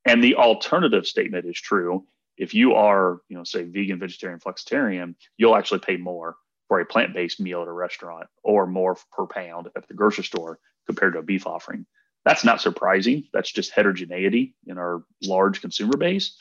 And 0.05 0.23
the 0.23 0.35
alternative 0.35 1.05
statement 1.05 1.45
is 1.45 1.61
true. 1.61 2.03
If 2.35 2.55
you 2.55 2.73
are, 2.73 3.21
you 3.29 3.37
know, 3.37 3.43
say 3.43 3.63
vegan, 3.63 3.99
vegetarian, 3.99 4.39
flexitarian, 4.39 5.13
you'll 5.37 5.55
actually 5.55 5.81
pay 5.81 5.97
more 5.97 6.35
for 6.67 6.79
a 6.79 6.85
plant 6.85 7.13
based 7.13 7.39
meal 7.39 7.61
at 7.61 7.67
a 7.67 7.71
restaurant 7.71 8.25
or 8.43 8.65
more 8.65 8.97
per 9.11 9.27
pound 9.27 9.69
at 9.75 9.87
the 9.87 9.93
grocery 9.93 10.23
store 10.23 10.57
compared 10.87 11.13
to 11.13 11.19
a 11.19 11.23
beef 11.23 11.45
offering. 11.45 11.85
That's 12.25 12.43
not 12.43 12.59
surprising. 12.59 13.25
That's 13.33 13.51
just 13.51 13.71
heterogeneity 13.71 14.55
in 14.65 14.79
our 14.79 15.03
large 15.21 15.61
consumer 15.61 15.97
base. 15.97 16.35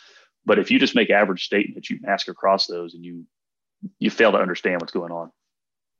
But 0.45 0.59
if 0.59 0.71
you 0.71 0.79
just 0.79 0.95
make 0.95 1.11
average 1.11 1.45
statements, 1.45 1.91
you 1.91 1.99
mask 2.01 2.29
across 2.29 2.67
those 2.67 2.95
and 2.95 3.05
you 3.05 3.27
you 3.99 4.11
fail 4.11 4.33
to 4.33 4.39
understand 4.39 4.81
what's 4.81 4.93
going 4.93 5.13
on. 5.13 5.31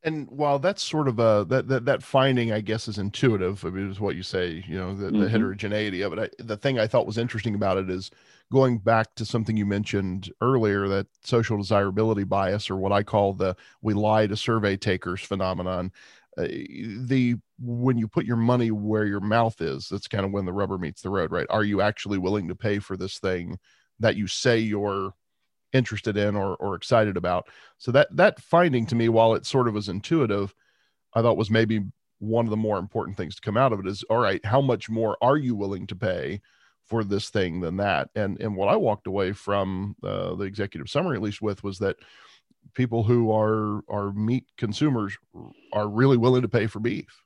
And 0.03 0.29
while 0.31 0.59
that's 0.59 0.83
sort 0.83 1.09
of 1.09 1.19
a 1.19 1.45
that 1.49 1.69
that, 1.69 1.85
that 1.85 2.03
finding, 2.03 2.53
I 2.53 2.63
guess, 2.63 2.89
is 2.89 2.97
intuitive. 2.97 3.65
I 3.65 3.69
mean, 3.69 3.91
is 3.91 4.01
what 4.01 4.17
you 4.17 4.23
say. 4.23 4.65
You 4.67 4.79
know, 4.79 4.95
the, 4.95 5.07
mm-hmm. 5.07 5.21
the 5.21 5.29
heterogeneity 5.29 6.01
of 6.01 6.15
it. 6.15 6.19
I, 6.19 6.43
the 6.43 6.57
thing 6.57 6.79
I 6.79 6.87
thought 6.87 7.07
was 7.07 7.19
interesting 7.19 7.55
about 7.55 7.77
it 7.77 7.91
is 7.91 8.11
going 8.51 8.79
back 8.79 9.15
to 9.17 9.27
something 9.27 9.59
you 9.59 9.67
mentioned 9.67 10.33
earlier 10.41 10.89
that 10.89 11.07
social 11.23 11.59
desirability 11.59 12.25
bias, 12.25 12.71
or 12.71 12.77
what 12.77 12.93
I 12.93 13.03
call 13.03 13.35
the 13.35 13.57
"we 13.83 13.93
lie 13.93 14.27
to 14.27 14.37
survey 14.37 14.79
takers" 14.79 15.21
phenomenon. 15.21 15.93
uh, 16.39 16.45
the 16.45 17.37
when 17.59 17.99
you 17.99 18.09
put 18.09 18.25
your 18.25 18.37
money 18.37 18.71
where 18.71 19.05
your 19.05 19.21
mouth 19.21 19.61
is, 19.61 19.89
that's 19.89 20.09
kind 20.09 20.25
of 20.25 20.33
when 20.33 20.45
the 20.45 20.53
rubber 20.53 20.79
meets 20.79 21.03
the 21.03 21.11
road, 21.11 21.31
right? 21.31 21.47
Are 21.51 21.65
you 21.65 21.81
actually 21.81 22.19
willing 22.19 22.49
to 22.49 22.55
pay 22.55 22.79
for 22.79 22.97
this 22.97 23.19
thing 23.19 23.59
that 24.01 24.17
you 24.17 24.27
say 24.27 24.59
you're 24.59 25.15
interested 25.73 26.17
in 26.17 26.35
or, 26.35 26.57
or 26.57 26.75
excited 26.75 27.17
about? 27.17 27.49
So 27.79 27.93
that 27.93 28.09
that 28.17 28.41
finding 28.41 28.87
to 28.87 28.95
me, 28.95 29.09
while 29.09 29.35
it 29.35 29.47
sort 29.47 29.69
of 29.69 29.75
was 29.75 29.89
intuitive, 29.89 30.55
I 31.15 31.23
thought 31.23 31.37
was 31.37 31.51
maybe 31.51 31.85
one 32.19 32.45
of 32.45 32.51
the 32.51 32.57
more 32.57 32.79
important 32.79 33.17
things 33.17 33.35
to 33.35 33.41
come 33.41 33.57
out 33.57 33.73
of 33.73 33.81
it 33.81 33.87
is 33.87 34.05
all 34.11 34.19
right, 34.19 34.45
how 34.45 34.61
much 34.61 34.91
more 34.91 35.17
are 35.23 35.37
you 35.37 35.55
willing 35.55 35.87
to 35.87 35.97
pay 35.97 36.41
for 36.85 37.03
this 37.03 37.31
thing 37.31 37.61
than 37.61 37.77
that? 37.79 38.11
And 38.15 38.41
and 38.41 38.57
what 38.57 38.69
I 38.69 38.77
walked 38.77 39.07
away 39.07 39.33
from 39.33 39.97
uh, 40.03 40.35
the 40.35 40.45
executive 40.45 40.91
summary 40.91 41.17
at 41.17 41.23
least 41.23 41.41
with 41.41 41.63
was 41.65 41.79
that 41.79 41.97
people 42.75 43.03
who 43.03 43.33
are 43.33 43.83
are 43.89 44.13
meat 44.13 44.45
consumers 44.57 45.17
are 45.73 45.89
really 45.89 46.17
willing 46.17 46.43
to 46.43 46.49
pay 46.49 46.67
for 46.67 46.81
beef. 46.81 47.23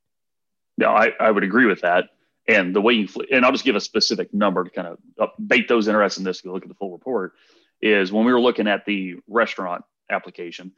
Yeah, 0.77 0.91
I, 0.91 1.13
I 1.21 1.31
would 1.31 1.45
agree 1.45 1.67
with 1.67 1.81
that. 1.83 2.11
And 2.47 2.75
the 2.77 2.81
way 2.81 2.93
you 2.95 3.09
and 3.31 3.45
I'll 3.45 3.53
just 3.53 3.65
give 3.65 3.77
a 3.77 3.81
specific 3.81 4.35
number 4.35 4.65
to 4.65 4.71
kind 4.71 4.89
of 5.19 5.31
bait 5.39 5.67
those 5.67 5.89
interested 5.89 6.21
in 6.21 6.25
this 6.25 6.43
to 6.43 6.53
look 6.53 6.63
at 6.63 6.69
the 6.69 6.75
full 6.75 6.93
report 6.93 7.33
is 7.81 8.13
when 8.13 8.25
we 8.25 8.33
were 8.33 8.41
looking 8.41 8.69
at 8.69 8.85
the 8.85 9.17
restaurant 9.27 9.85
application. 10.11 10.73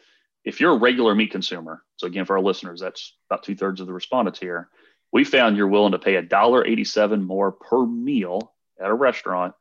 If 0.45 0.61
you're 0.61 0.75
a 0.75 0.79
regular 0.79 1.15
meat 1.15 1.33
consumer, 1.33 1.83
so 1.97 2.07
again 2.07 2.25
for 2.25 2.37
our 2.37 2.43
listeners, 2.43 2.81
that's 2.81 3.17
about 3.29 3.43
two 3.43 3.57
thirds 3.57 3.81
of 3.81 3.89
the 3.89 3.93
respondents 3.93 4.39
here. 4.39 4.69
We 5.13 5.25
found 5.25 5.57
you're 5.57 5.67
willing 5.67 5.93
to 5.93 5.99
pay 5.99 6.17
a 6.17 6.23
dollar 6.23 6.65
eighty-seven 6.65 7.23
more 7.25 7.51
per 7.51 7.85
meal 7.85 8.53
at 8.81 8.91
a 8.91 8.95
restaurant 8.95 9.55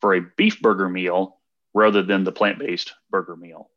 for 0.00 0.14
a 0.14 0.22
beef 0.36 0.62
burger 0.62 0.88
meal 0.88 1.36
rather 1.74 2.02
than 2.02 2.24
the 2.24 2.32
plant-based 2.32 2.94
burger 3.10 3.36
meal 3.36 3.70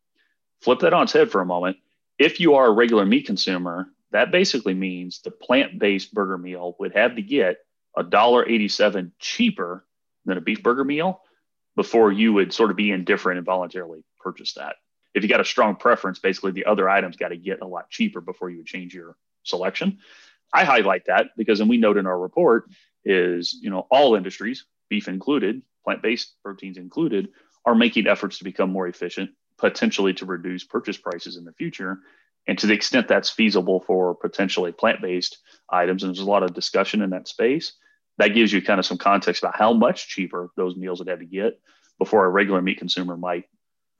flip 0.62 0.80
that 0.80 0.94
on 0.94 1.04
its 1.04 1.12
head 1.12 1.30
for 1.30 1.42
a 1.42 1.46
moment. 1.46 1.75
If 2.18 2.40
you 2.40 2.56
are 2.56 2.68
a 2.68 2.72
regular 2.72 3.06
meat 3.06 3.25
consumer, 3.25 3.88
that 4.12 4.32
basically 4.32 4.74
means 4.74 5.20
the 5.20 5.32
plant-based 5.32 6.13
burger 6.13 6.38
meal 6.38 6.78
would 6.80 6.94
have 6.94 7.18
to 7.18 7.22
get 7.22 7.58
a 7.95 8.03
dollar 8.03 8.47
eighty-seven 8.47 9.13
cheaper 9.19 9.85
than 10.25 10.38
a 10.38 10.41
beef 10.41 10.63
burger 10.63 10.83
meal 10.83 11.21
before 11.75 12.12
you 12.12 12.33
would 12.33 12.53
sort 12.53 12.71
of 12.71 12.77
be 12.77 12.91
indifferent 12.91 13.38
and 13.38 13.45
voluntarily 13.45 14.03
purchase 14.19 14.53
that. 14.53 14.75
If 15.13 15.23
you 15.23 15.29
got 15.29 15.41
a 15.41 15.45
strong 15.45 15.75
preference, 15.75 16.19
basically 16.19 16.51
the 16.51 16.65
other 16.65 16.89
items 16.89 17.17
got 17.17 17.29
to 17.29 17.38
get 17.38 17.62
a 17.62 17.67
lot 17.67 17.89
cheaper 17.89 18.21
before 18.21 18.50
you 18.50 18.57
would 18.57 18.65
change 18.65 18.93
your 18.93 19.15
selection. 19.43 20.00
I 20.53 20.63
highlight 20.63 21.05
that 21.07 21.27
because, 21.35 21.59
and 21.59 21.69
we 21.69 21.77
note 21.77 21.97
in 21.97 22.07
our 22.07 22.19
report, 22.19 22.69
is 23.05 23.53
you 23.53 23.69
know 23.69 23.88
all 23.91 24.15
industries, 24.15 24.65
beef 24.89 25.07
included, 25.07 25.62
plant-based 25.83 26.33
proteins 26.43 26.77
included, 26.77 27.29
are 27.65 27.75
making 27.75 28.07
efforts 28.07 28.38
to 28.38 28.43
become 28.43 28.71
more 28.71 28.88
efficient 28.88 29.31
potentially 29.57 30.13
to 30.15 30.25
reduce 30.25 30.63
purchase 30.63 30.97
prices 30.97 31.38
in 31.38 31.45
the 31.45 31.53
future. 31.53 32.00
And 32.47 32.57
to 32.59 32.67
the 32.67 32.73
extent 32.73 33.07
that's 33.07 33.29
feasible 33.29 33.79
for 33.79 34.15
potentially 34.15 34.71
plant 34.71 35.01
based 35.01 35.38
items, 35.69 36.03
and 36.03 36.09
there's 36.09 36.25
a 36.25 36.29
lot 36.29 36.43
of 36.43 36.53
discussion 36.53 37.01
in 37.01 37.12
that 37.12 37.27
space, 37.27 37.73
that 38.17 38.29
gives 38.29 38.53
you 38.53 38.62
kind 38.62 38.79
of 38.79 38.86
some 38.86 38.98
context 38.98 39.43
about 39.43 39.58
how 39.58 39.74
much 39.74 40.08
cheaper 40.08 40.50
those 40.55 40.75
meals 40.75 41.00
would 41.00 41.08
have 41.08 41.20
to 41.20 41.25
get 41.25 41.60
before 42.00 42.25
a 42.25 42.29
regular 42.29 42.62
meat 42.62 42.77
consumer 42.77 43.17
might 43.17 43.46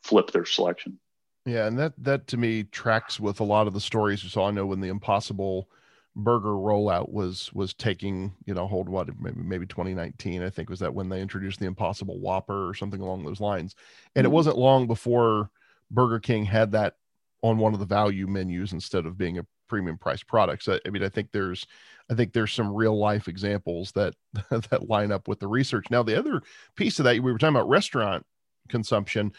flip 0.04 0.32
their 0.32 0.46
selection. 0.46 1.00
Yeah, 1.46 1.68
and 1.68 1.78
that 1.80 1.94
that 1.98 2.28
to 2.28 2.38
me 2.38 2.64
tracks 2.64 3.20
with 3.20 3.40
a 3.40 3.44
lot 3.44 3.68
of 3.68 3.74
the 3.74 3.82
stories 3.82 4.24
you 4.24 4.30
saw. 4.30 4.48
I 4.48 4.52
know 4.52 4.66
when 4.66 4.80
the 4.80 4.88
Impossible 4.88 5.70
burger 6.16 6.50
rollout 6.50 7.12
was 7.12 7.52
was 7.54 7.74
taking 7.74 8.34
you 8.46 8.54
know 8.54 8.68
hold 8.68 8.88
what 8.88 9.10
maybe 9.20 9.42
maybe 9.42 9.66
2019 9.66 10.44
i 10.44 10.50
think 10.50 10.70
was 10.70 10.80
that 10.80 10.94
when 10.94 11.10
they 11.10 11.20
introduced 11.20 11.60
the 11.60 11.66
impossible 11.66 12.20
whopper 12.20 12.70
or 12.70 12.76
something 12.76 13.02
along 13.02 13.24
those 13.24 13.42
lines 13.42 13.76
and 14.16 14.24
mm-hmm. 14.24 14.32
it 14.32 14.36
wasn't 14.36 14.56
long 14.56 14.86
before 14.86 15.50
burger 15.90 16.20
king 16.20 16.46
had 16.46 16.72
that 16.72 16.98
on 17.42 17.58
one 17.58 17.74
of 17.74 17.80
the 17.80 17.86
value 17.86 18.28
menus 18.28 18.74
instead 18.74 19.08
of 19.08 19.18
being 19.18 19.40
a 19.40 19.46
premium 19.74 19.98
price 19.98 20.22
products. 20.22 20.66
so 20.66 20.78
i 20.86 20.90
mean 20.92 21.04
i 21.04 21.10
think 21.10 21.32
there's 21.32 21.66
i 22.12 22.14
think 22.14 22.32
there's 22.32 22.54
some 22.54 22.72
real 22.72 22.96
life 22.96 23.28
examples 23.28 23.92
that 23.94 24.14
that 24.52 24.88
line 24.88 25.12
up 25.12 25.28
with 25.28 25.40
the 25.40 25.48
research 25.48 25.88
now 25.90 26.04
the 26.04 26.16
other 26.16 26.44
piece 26.76 27.00
of 27.00 27.06
that 27.06 27.16
we 27.16 27.32
were 27.32 27.40
talking 27.40 27.56
about 27.56 27.68
restaurant 27.68 28.24
consumption 28.70 29.34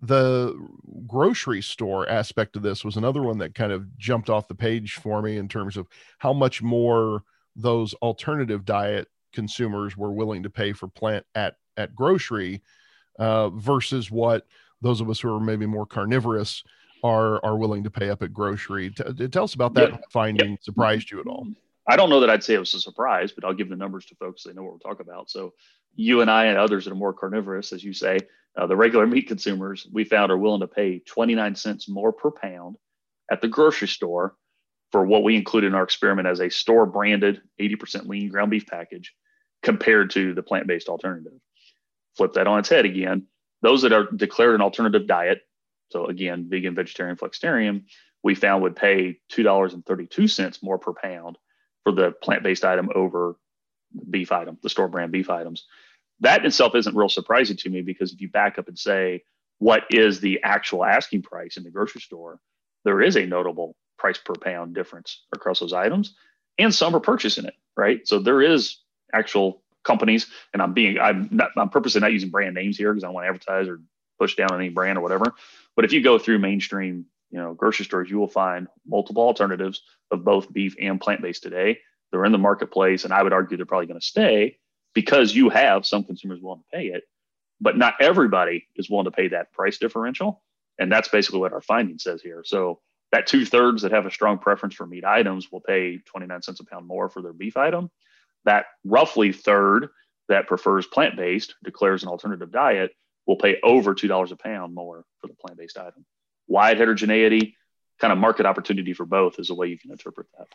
the 0.00 0.54
grocery 1.06 1.60
store 1.60 2.08
aspect 2.08 2.56
of 2.56 2.62
this 2.62 2.82
was 2.82 2.96
another 2.96 3.22
one 3.22 3.36
that 3.36 3.54
kind 3.54 3.70
of 3.70 3.98
jumped 3.98 4.30
off 4.30 4.48
the 4.48 4.54
page 4.54 4.94
for 4.94 5.20
me 5.20 5.36
in 5.36 5.48
terms 5.48 5.76
of 5.76 5.86
how 6.16 6.32
much 6.32 6.62
more 6.62 7.24
those 7.54 7.92
alternative 7.94 8.64
diet 8.64 9.06
consumers 9.34 9.98
were 9.98 10.12
willing 10.12 10.42
to 10.42 10.48
pay 10.48 10.72
for 10.72 10.88
plant 10.88 11.26
at 11.34 11.56
at 11.76 11.94
grocery 11.94 12.62
uh, 13.18 13.50
versus 13.50 14.10
what 14.10 14.46
those 14.80 15.02
of 15.02 15.10
us 15.10 15.20
who 15.20 15.28
are 15.28 15.40
maybe 15.40 15.66
more 15.66 15.84
carnivorous 15.84 16.64
are 17.02 17.44
are 17.44 17.56
willing 17.56 17.84
to 17.84 17.90
pay 17.90 18.10
up 18.10 18.22
at 18.22 18.32
grocery. 18.32 18.90
T- 18.90 19.28
tell 19.28 19.44
us 19.44 19.54
about 19.54 19.74
that 19.74 19.90
yep. 19.90 20.04
finding. 20.10 20.50
Yep. 20.50 20.62
Surprised 20.62 21.10
you 21.10 21.20
at 21.20 21.26
all? 21.26 21.46
I 21.88 21.96
don't 21.96 22.10
know 22.10 22.20
that 22.20 22.30
I'd 22.30 22.44
say 22.44 22.54
it 22.54 22.58
was 22.58 22.74
a 22.74 22.80
surprise, 22.80 23.32
but 23.32 23.44
I'll 23.44 23.54
give 23.54 23.70
the 23.70 23.76
numbers 23.76 24.04
to 24.06 24.14
folks 24.16 24.42
so 24.42 24.48
they 24.48 24.54
know 24.54 24.62
what 24.62 24.74
we're 24.74 24.90
talking 24.90 25.06
about. 25.08 25.30
So 25.30 25.54
you 25.94 26.20
and 26.20 26.30
I 26.30 26.46
and 26.46 26.58
others 26.58 26.84
that 26.84 26.92
are 26.92 26.96
more 26.96 27.14
carnivorous, 27.14 27.72
as 27.72 27.82
you 27.82 27.94
say, 27.94 28.18
uh, 28.56 28.66
the 28.66 28.76
regular 28.76 29.06
meat 29.06 29.26
consumers 29.26 29.86
we 29.90 30.04
found 30.04 30.30
are 30.30 30.36
willing 30.36 30.60
to 30.60 30.66
pay 30.66 30.98
29 30.98 31.54
cents 31.54 31.88
more 31.88 32.12
per 32.12 32.30
pound 32.30 32.76
at 33.30 33.40
the 33.40 33.48
grocery 33.48 33.88
store 33.88 34.36
for 34.92 35.04
what 35.04 35.22
we 35.22 35.36
included 35.36 35.68
in 35.68 35.74
our 35.74 35.82
experiment 35.82 36.28
as 36.28 36.40
a 36.40 36.50
store 36.50 36.86
branded 36.86 37.40
80% 37.60 38.06
lean 38.06 38.28
ground 38.28 38.50
beef 38.50 38.66
package 38.66 39.14
compared 39.62 40.10
to 40.10 40.34
the 40.34 40.42
plant 40.42 40.66
based 40.66 40.88
alternative. 40.88 41.32
Flip 42.16 42.32
that 42.34 42.46
on 42.46 42.58
its 42.58 42.68
head 42.68 42.84
again. 42.84 43.26
Those 43.62 43.82
that 43.82 43.92
are 43.92 44.10
declared 44.10 44.54
an 44.54 44.60
alternative 44.60 45.06
diet, 45.06 45.40
so 45.90 46.06
again, 46.06 46.46
vegan, 46.48 46.74
vegetarian, 46.74 47.16
flexitarian, 47.16 47.84
we 48.22 48.34
found 48.34 48.62
would 48.62 48.76
pay 48.76 49.20
$2.32 49.32 50.62
more 50.62 50.78
per 50.78 50.92
pound 50.92 51.38
for 51.84 51.92
the 51.92 52.12
plant-based 52.22 52.64
item 52.64 52.90
over 52.94 53.36
the 53.94 54.04
beef 54.04 54.32
item, 54.32 54.58
the 54.62 54.68
store 54.68 54.88
brand 54.88 55.12
beef 55.12 55.30
items. 55.30 55.66
That 56.20 56.44
itself 56.44 56.74
isn't 56.74 56.96
real 56.96 57.08
surprising 57.08 57.56
to 57.58 57.70
me 57.70 57.82
because 57.82 58.12
if 58.12 58.20
you 58.20 58.28
back 58.28 58.58
up 58.58 58.68
and 58.68 58.78
say 58.78 59.22
what 59.58 59.84
is 59.90 60.20
the 60.20 60.40
actual 60.42 60.84
asking 60.84 61.22
price 61.22 61.56
in 61.56 61.64
the 61.64 61.70
grocery 61.70 62.00
store, 62.00 62.40
there 62.84 63.00
is 63.02 63.16
a 63.16 63.26
notable 63.26 63.76
price 63.98 64.18
per 64.18 64.34
pound 64.34 64.74
difference 64.74 65.24
across 65.34 65.60
those 65.60 65.72
items, 65.72 66.14
and 66.58 66.74
some 66.74 66.94
are 66.94 67.00
purchasing 67.00 67.44
it, 67.44 67.54
right? 67.76 68.06
So 68.06 68.18
there 68.18 68.40
is 68.40 68.78
actual 69.12 69.62
companies, 69.84 70.26
and 70.52 70.62
I'm 70.62 70.72
being 70.74 70.98
I'm 70.98 71.28
not 71.32 71.50
I'm 71.56 71.70
purposely 71.70 72.00
not 72.00 72.12
using 72.12 72.30
brand 72.30 72.54
names 72.54 72.76
here 72.76 72.92
because 72.92 73.04
I 73.04 73.08
don't 73.08 73.14
want 73.14 73.24
to 73.24 73.28
advertise 73.28 73.68
or 73.68 73.80
push 74.18 74.36
down 74.36 74.54
any 74.54 74.68
brand 74.68 74.98
or 74.98 75.00
whatever. 75.00 75.34
But 75.78 75.84
if 75.84 75.92
you 75.92 76.02
go 76.02 76.18
through 76.18 76.40
mainstream 76.40 77.06
you 77.30 77.38
know 77.38 77.54
grocery 77.54 77.84
stores 77.84 78.10
you 78.10 78.18
will 78.18 78.26
find 78.26 78.66
multiple 78.84 79.22
alternatives 79.22 79.82
of 80.10 80.24
both 80.24 80.52
beef 80.52 80.74
and 80.80 81.00
plant-based 81.00 81.42
today. 81.42 81.78
They're 82.10 82.24
in 82.24 82.32
the 82.32 82.38
marketplace 82.38 83.04
and 83.04 83.14
i 83.14 83.22
would 83.22 83.32
argue 83.32 83.56
they're 83.56 83.66
probably 83.66 83.86
going 83.86 84.00
to 84.00 84.06
stay 84.06 84.58
because 84.92 85.36
you 85.36 85.50
have 85.50 85.86
some 85.86 86.02
consumers 86.02 86.40
willing 86.40 86.62
to 86.62 86.76
pay 86.76 86.86
it 86.86 87.04
but 87.60 87.76
not 87.76 87.94
everybody 88.00 88.66
is 88.76 88.90
willing 88.90 89.04
to 89.04 89.10
pay 89.10 89.28
that 89.28 89.52
price 89.52 89.78
differential. 89.78 90.42
And 90.78 90.90
that's 90.90 91.08
basically 91.08 91.40
what 91.40 91.52
our 91.52 91.60
finding 91.60 91.98
says 91.98 92.22
here. 92.22 92.42
So 92.44 92.80
that 93.10 93.26
two 93.26 93.44
thirds 93.44 93.82
that 93.82 93.92
have 93.92 94.06
a 94.06 94.10
strong 94.10 94.38
preference 94.38 94.74
for 94.74 94.86
meat 94.86 95.04
items 95.04 95.50
will 95.50 95.60
pay 95.60 95.98
29 95.98 96.42
cents 96.42 96.60
a 96.60 96.64
pound 96.64 96.86
more 96.86 97.08
for 97.08 97.22
their 97.22 97.32
beef 97.32 97.56
item. 97.56 97.90
That 98.44 98.66
roughly 98.84 99.32
third 99.32 99.88
that 100.28 100.46
prefers 100.46 100.86
plant-based 100.86 101.54
declares 101.64 102.02
an 102.02 102.10
alternative 102.10 102.52
diet 102.52 102.92
will 103.28 103.36
pay 103.36 103.58
over 103.62 103.94
$2 103.94 104.32
a 104.32 104.36
pound 104.36 104.74
more 104.74 105.04
for 105.20 105.28
the 105.28 105.34
plant-based 105.34 105.78
item 105.78 106.04
wide 106.48 106.78
heterogeneity, 106.78 107.56
kind 108.00 108.12
of 108.12 108.18
market 108.18 108.46
opportunity 108.46 108.92
for 108.94 109.06
both 109.06 109.38
is 109.38 109.50
a 109.50 109.54
way 109.54 109.68
you 109.68 109.78
can 109.78 109.92
interpret 109.92 110.26
that. 110.36 110.48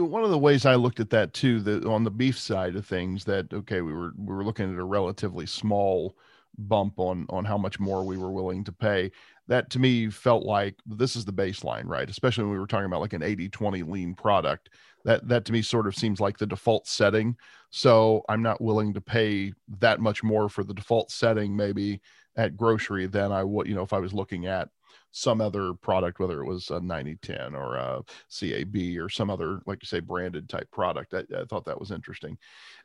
One 0.00 0.24
of 0.24 0.30
the 0.30 0.38
ways 0.38 0.64
I 0.64 0.76
looked 0.76 1.00
at 1.00 1.10
that 1.10 1.34
too, 1.34 1.60
that 1.60 1.84
on 1.84 2.04
the 2.04 2.10
beef 2.10 2.38
side 2.38 2.76
of 2.76 2.86
things, 2.86 3.24
that 3.24 3.52
okay, 3.52 3.82
we 3.82 3.92
were 3.92 4.12
we 4.16 4.34
were 4.34 4.44
looking 4.44 4.72
at 4.72 4.78
a 4.78 4.84
relatively 4.84 5.44
small 5.44 6.16
bump 6.58 6.98
on 6.98 7.26
on 7.30 7.44
how 7.44 7.56
much 7.56 7.80
more 7.80 8.04
we 8.04 8.16
were 8.16 8.30
willing 8.30 8.62
to 8.64 8.72
pay 8.72 9.10
that 9.48 9.70
to 9.70 9.78
me 9.78 10.08
felt 10.10 10.44
like 10.44 10.74
this 10.86 11.16
is 11.16 11.24
the 11.24 11.32
baseline 11.32 11.84
right 11.86 12.10
especially 12.10 12.44
when 12.44 12.52
we 12.52 12.58
were 12.58 12.66
talking 12.66 12.86
about 12.86 13.00
like 13.00 13.14
an 13.14 13.22
80 13.22 13.48
20 13.48 13.82
lean 13.82 14.14
product 14.14 14.70
that 15.04 15.26
that 15.28 15.44
to 15.46 15.52
me 15.52 15.62
sort 15.62 15.86
of 15.86 15.94
seems 15.94 16.20
like 16.20 16.38
the 16.38 16.46
default 16.46 16.86
setting 16.86 17.36
so 17.70 18.22
i'm 18.28 18.42
not 18.42 18.60
willing 18.60 18.92
to 18.92 19.00
pay 19.00 19.52
that 19.80 20.00
much 20.00 20.22
more 20.22 20.48
for 20.48 20.62
the 20.62 20.74
default 20.74 21.10
setting 21.10 21.56
maybe 21.56 22.00
at 22.36 22.56
grocery 22.56 23.06
than 23.06 23.32
i 23.32 23.42
would 23.42 23.66
you 23.66 23.74
know 23.74 23.82
if 23.82 23.92
i 23.92 23.98
was 23.98 24.12
looking 24.12 24.46
at 24.46 24.68
some 25.12 25.40
other 25.40 25.74
product, 25.74 26.18
whether 26.18 26.42
it 26.42 26.46
was 26.46 26.70
a 26.70 26.80
9010 26.80 27.54
or 27.54 27.76
a 27.76 28.02
CAB 28.30 28.98
or 28.98 29.08
some 29.08 29.30
other, 29.30 29.60
like 29.66 29.82
you 29.82 29.86
say, 29.86 30.00
branded 30.00 30.48
type 30.48 30.70
product. 30.70 31.14
I, 31.14 31.24
I 31.38 31.44
thought 31.44 31.66
that 31.66 31.78
was 31.78 31.90
interesting. 31.90 32.38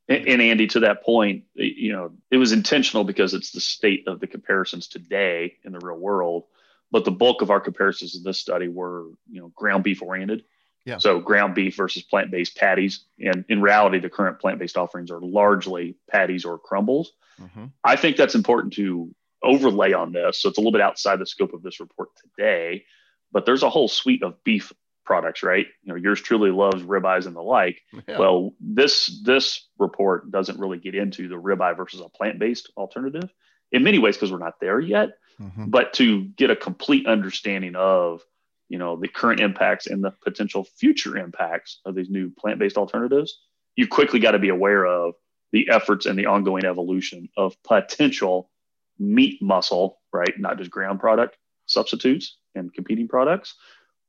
And, 0.10 0.28
and, 0.28 0.42
Andy, 0.42 0.68
to 0.68 0.82
that 0.82 1.04
point, 1.04 1.44
you 1.54 1.92
know, 1.92 2.12
it 2.32 2.38
was 2.38 2.52
intentional 2.52 3.04
because 3.04 3.34
it's 3.34 3.52
the 3.52 3.60
state 3.60 4.08
of 4.08 4.20
the 4.20 4.28
comparisons 4.28 4.88
today 4.88 5.58
in 5.64 5.72
the 5.74 5.80
real 5.80 5.98
world. 5.98 6.44
But 6.92 7.04
the 7.04 7.12
bulk 7.12 7.42
of 7.42 7.52
our 7.52 7.60
comparisons 7.60 8.16
in 8.16 8.24
this 8.24 8.40
study 8.40 8.70
were, 8.70 9.08
you 9.30 9.42
know, 9.42 9.52
ground 9.56 9.84
beef 9.84 10.02
oriented. 10.02 10.46
Yeah. 10.86 11.00
So 11.00 11.20
ground 11.20 11.54
beef 11.54 11.76
versus 11.76 12.04
plant-based 12.04 12.56
patties, 12.56 13.04
and 13.20 13.44
in 13.50 13.62
reality, 13.62 14.00
the 14.00 14.10
current 14.10 14.40
plant-based 14.40 14.78
offerings 14.78 15.12
are 15.12 15.20
largely 15.20 15.98
patties 16.10 16.46
or 16.46 16.58
crumbles. 16.58 17.12
Mm-hmm. 17.42 17.66
I 17.84 17.98
think 17.98 18.16
that's 18.16 18.36
important 18.36 18.72
to 18.76 19.14
overlay 19.44 19.92
on 19.92 20.14
this. 20.14 20.42
So 20.42 20.48
it's 20.48 20.58
a 20.58 20.62
little 20.62 20.72
bit 20.72 20.80
outside 20.80 21.20
the 21.20 21.26
scope 21.26 21.54
of 21.54 21.62
this 21.62 21.82
report 21.82 22.12
today, 22.16 22.86
but 23.34 23.46
there's 23.46 23.64
a 23.64 23.70
whole 23.70 23.90
suite 23.90 24.24
of 24.24 24.42
beef 24.46 24.72
products, 25.08 25.42
right? 25.42 25.66
You 25.82 25.94
know, 25.94 25.96
yours 25.96 26.22
truly 26.22 26.52
loves 26.52 26.84
ribeyes 26.84 27.26
and 27.26 27.36
the 27.36 27.42
like. 27.42 27.82
Yeah. 28.08 28.20
Well, 28.20 28.54
this 28.60 29.22
this 29.24 29.68
report 29.80 30.30
doesn't 30.30 30.60
really 30.60 30.78
get 30.78 30.94
into 30.94 31.28
the 31.28 31.36
ribeye 31.36 31.76
versus 31.76 32.02
a 32.02 32.10
plant-based 32.10 32.72
alternative 32.78 33.34
in 33.72 33.84
many 33.84 33.98
ways 33.98 34.16
because 34.16 34.32
we're 34.32 34.38
not 34.38 34.60
there 34.62 34.80
yet. 34.80 35.10
Mm-hmm. 35.42 35.70
But 35.70 35.94
to 35.94 36.26
get 36.26 36.52
a 36.52 36.56
complete 36.56 37.08
understanding 37.08 37.76
of, 37.76 38.22
you 38.70 38.78
know, 38.78 39.00
the 39.00 39.08
current 39.08 39.40
impacts 39.40 39.88
and 39.88 40.04
the 40.04 40.14
potential 40.24 40.64
future 40.64 41.18
impacts 41.18 41.80
of 41.86 41.96
these 41.96 42.10
new 42.10 42.30
plant-based 42.30 42.78
alternatives, 42.78 43.40
you 43.76 43.88
quickly 43.88 44.20
got 44.20 44.32
to 44.32 44.40
be 44.40 44.50
aware 44.50 44.86
of 44.86 45.16
the 45.54 45.70
efforts 45.72 46.06
and 46.06 46.20
the 46.20 46.26
ongoing 46.26 46.66
evolution 46.66 47.30
of 47.38 47.56
potential 47.64 48.52
meat 49.00 49.42
muscle, 49.42 50.00
right? 50.12 50.38
Not 50.38 50.58
just 50.58 50.70
ground 50.70 51.00
product 51.00 51.38
substitutes 51.68 52.38
and 52.56 52.74
competing 52.74 53.08
products 53.08 53.56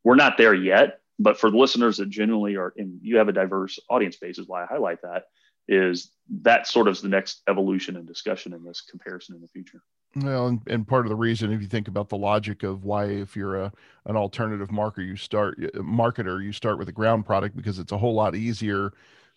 we're 0.04 0.16
not 0.16 0.38
there 0.38 0.54
yet, 0.54 1.00
but 1.18 1.38
for 1.38 1.50
the 1.50 1.56
listeners 1.56 1.96
that 1.98 2.08
genuinely 2.08 2.56
are, 2.56 2.72
and 2.76 2.98
you 3.02 3.16
have 3.16 3.28
a 3.28 3.32
diverse 3.32 3.78
audience 3.90 4.16
base, 4.16 4.38
is 4.38 4.46
why 4.46 4.62
I 4.62 4.66
highlight 4.66 5.02
that. 5.02 5.24
Is 5.66 6.10
that 6.42 6.66
sort 6.66 6.88
of 6.88 7.00
the 7.02 7.08
next 7.08 7.42
evolution 7.48 7.96
and 7.96 8.06
discussion 8.06 8.54
in 8.54 8.64
this 8.64 8.80
comparison 8.80 9.34
in 9.34 9.42
the 9.42 9.48
future? 9.48 9.82
Well, 10.16 10.46
and, 10.46 10.62
and 10.66 10.88
part 10.88 11.04
of 11.04 11.10
the 11.10 11.16
reason, 11.16 11.52
if 11.52 11.60
you 11.60 11.66
think 11.66 11.88
about 11.88 12.08
the 12.08 12.16
logic 12.16 12.62
of 12.62 12.84
why, 12.84 13.06
if 13.06 13.36
you're 13.36 13.56
a 13.56 13.72
an 14.06 14.16
alternative 14.16 14.70
marker, 14.70 15.02
you 15.02 15.16
start 15.16 15.60
marketer, 15.74 16.42
you 16.42 16.52
start 16.52 16.78
with 16.78 16.88
a 16.88 16.92
ground 16.92 17.26
product 17.26 17.54
because 17.54 17.78
it's 17.78 17.92
a 17.92 17.98
whole 17.98 18.14
lot 18.14 18.34
easier 18.34 18.94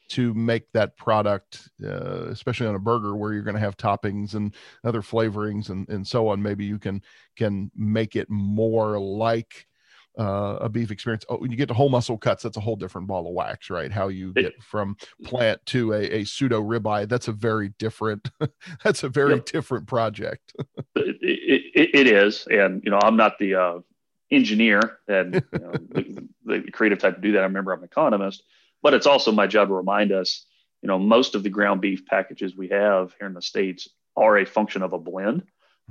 to 0.09 0.33
make 0.33 0.71
that 0.73 0.97
product, 0.97 1.69
uh, 1.83 2.27
especially 2.27 2.67
on 2.67 2.75
a 2.75 2.79
burger 2.79 3.15
where 3.15 3.33
you're 3.33 3.43
going 3.43 3.55
to 3.55 3.61
have 3.61 3.77
toppings 3.77 4.33
and 4.33 4.53
other 4.83 5.01
flavorings 5.01 5.69
and, 5.69 5.87
and 5.89 6.07
so 6.07 6.29
on. 6.29 6.41
Maybe 6.41 6.65
you 6.65 6.79
can 6.79 7.01
can 7.35 7.71
make 7.75 8.15
it 8.15 8.29
more 8.29 8.99
like 8.99 9.67
uh, 10.19 10.57
a 10.61 10.69
beef 10.69 10.91
experience. 10.91 11.25
Oh, 11.29 11.37
when 11.37 11.51
you 11.51 11.57
get 11.57 11.67
to 11.67 11.73
whole 11.73 11.89
muscle 11.89 12.17
cuts, 12.17 12.43
that's 12.43 12.57
a 12.57 12.61
whole 12.61 12.75
different 12.75 13.07
ball 13.07 13.27
of 13.27 13.33
wax, 13.33 13.69
right? 13.69 13.91
How 13.91 14.09
you 14.09 14.33
get 14.33 14.61
from 14.61 14.97
plant 15.23 15.65
to 15.67 15.93
a, 15.93 16.01
a 16.01 16.23
pseudo 16.25 16.61
ribeye, 16.61 17.07
that's 17.07 17.27
a 17.27 17.31
very 17.31 17.69
different, 17.79 18.29
that's 18.83 19.03
a 19.03 19.09
very 19.09 19.35
yep. 19.35 19.45
different 19.45 19.87
project. 19.87 20.53
it, 20.95 21.17
it, 21.21 21.89
it 21.93 22.07
is. 22.07 22.47
And, 22.51 22.81
you 22.83 22.91
know, 22.91 22.99
I'm 23.01 23.15
not 23.15 23.39
the 23.39 23.55
uh, 23.55 23.79
engineer 24.31 24.99
and 25.07 25.35
you 25.35 25.59
know, 25.59 25.71
the, 25.91 26.27
the 26.45 26.71
creative 26.71 26.99
type 26.99 27.15
to 27.15 27.21
do 27.21 27.33
that. 27.33 27.39
I 27.39 27.43
remember 27.43 27.73
I'm 27.73 27.79
an 27.79 27.85
economist, 27.85 28.43
but 28.81 28.93
it's 28.93 29.07
also 29.07 29.31
my 29.31 29.47
job 29.47 29.69
to 29.69 29.73
remind 29.73 30.11
us, 30.11 30.45
you 30.81 30.87
know, 30.87 30.97
most 30.99 31.35
of 31.35 31.43
the 31.43 31.49
ground 31.49 31.81
beef 31.81 32.05
packages 32.05 32.55
we 32.55 32.69
have 32.69 33.13
here 33.19 33.27
in 33.27 33.33
the 33.33 33.41
States 33.41 33.87
are 34.17 34.37
a 34.37 34.45
function 34.45 34.81
of 34.81 34.93
a 34.93 34.99
blend. 34.99 35.43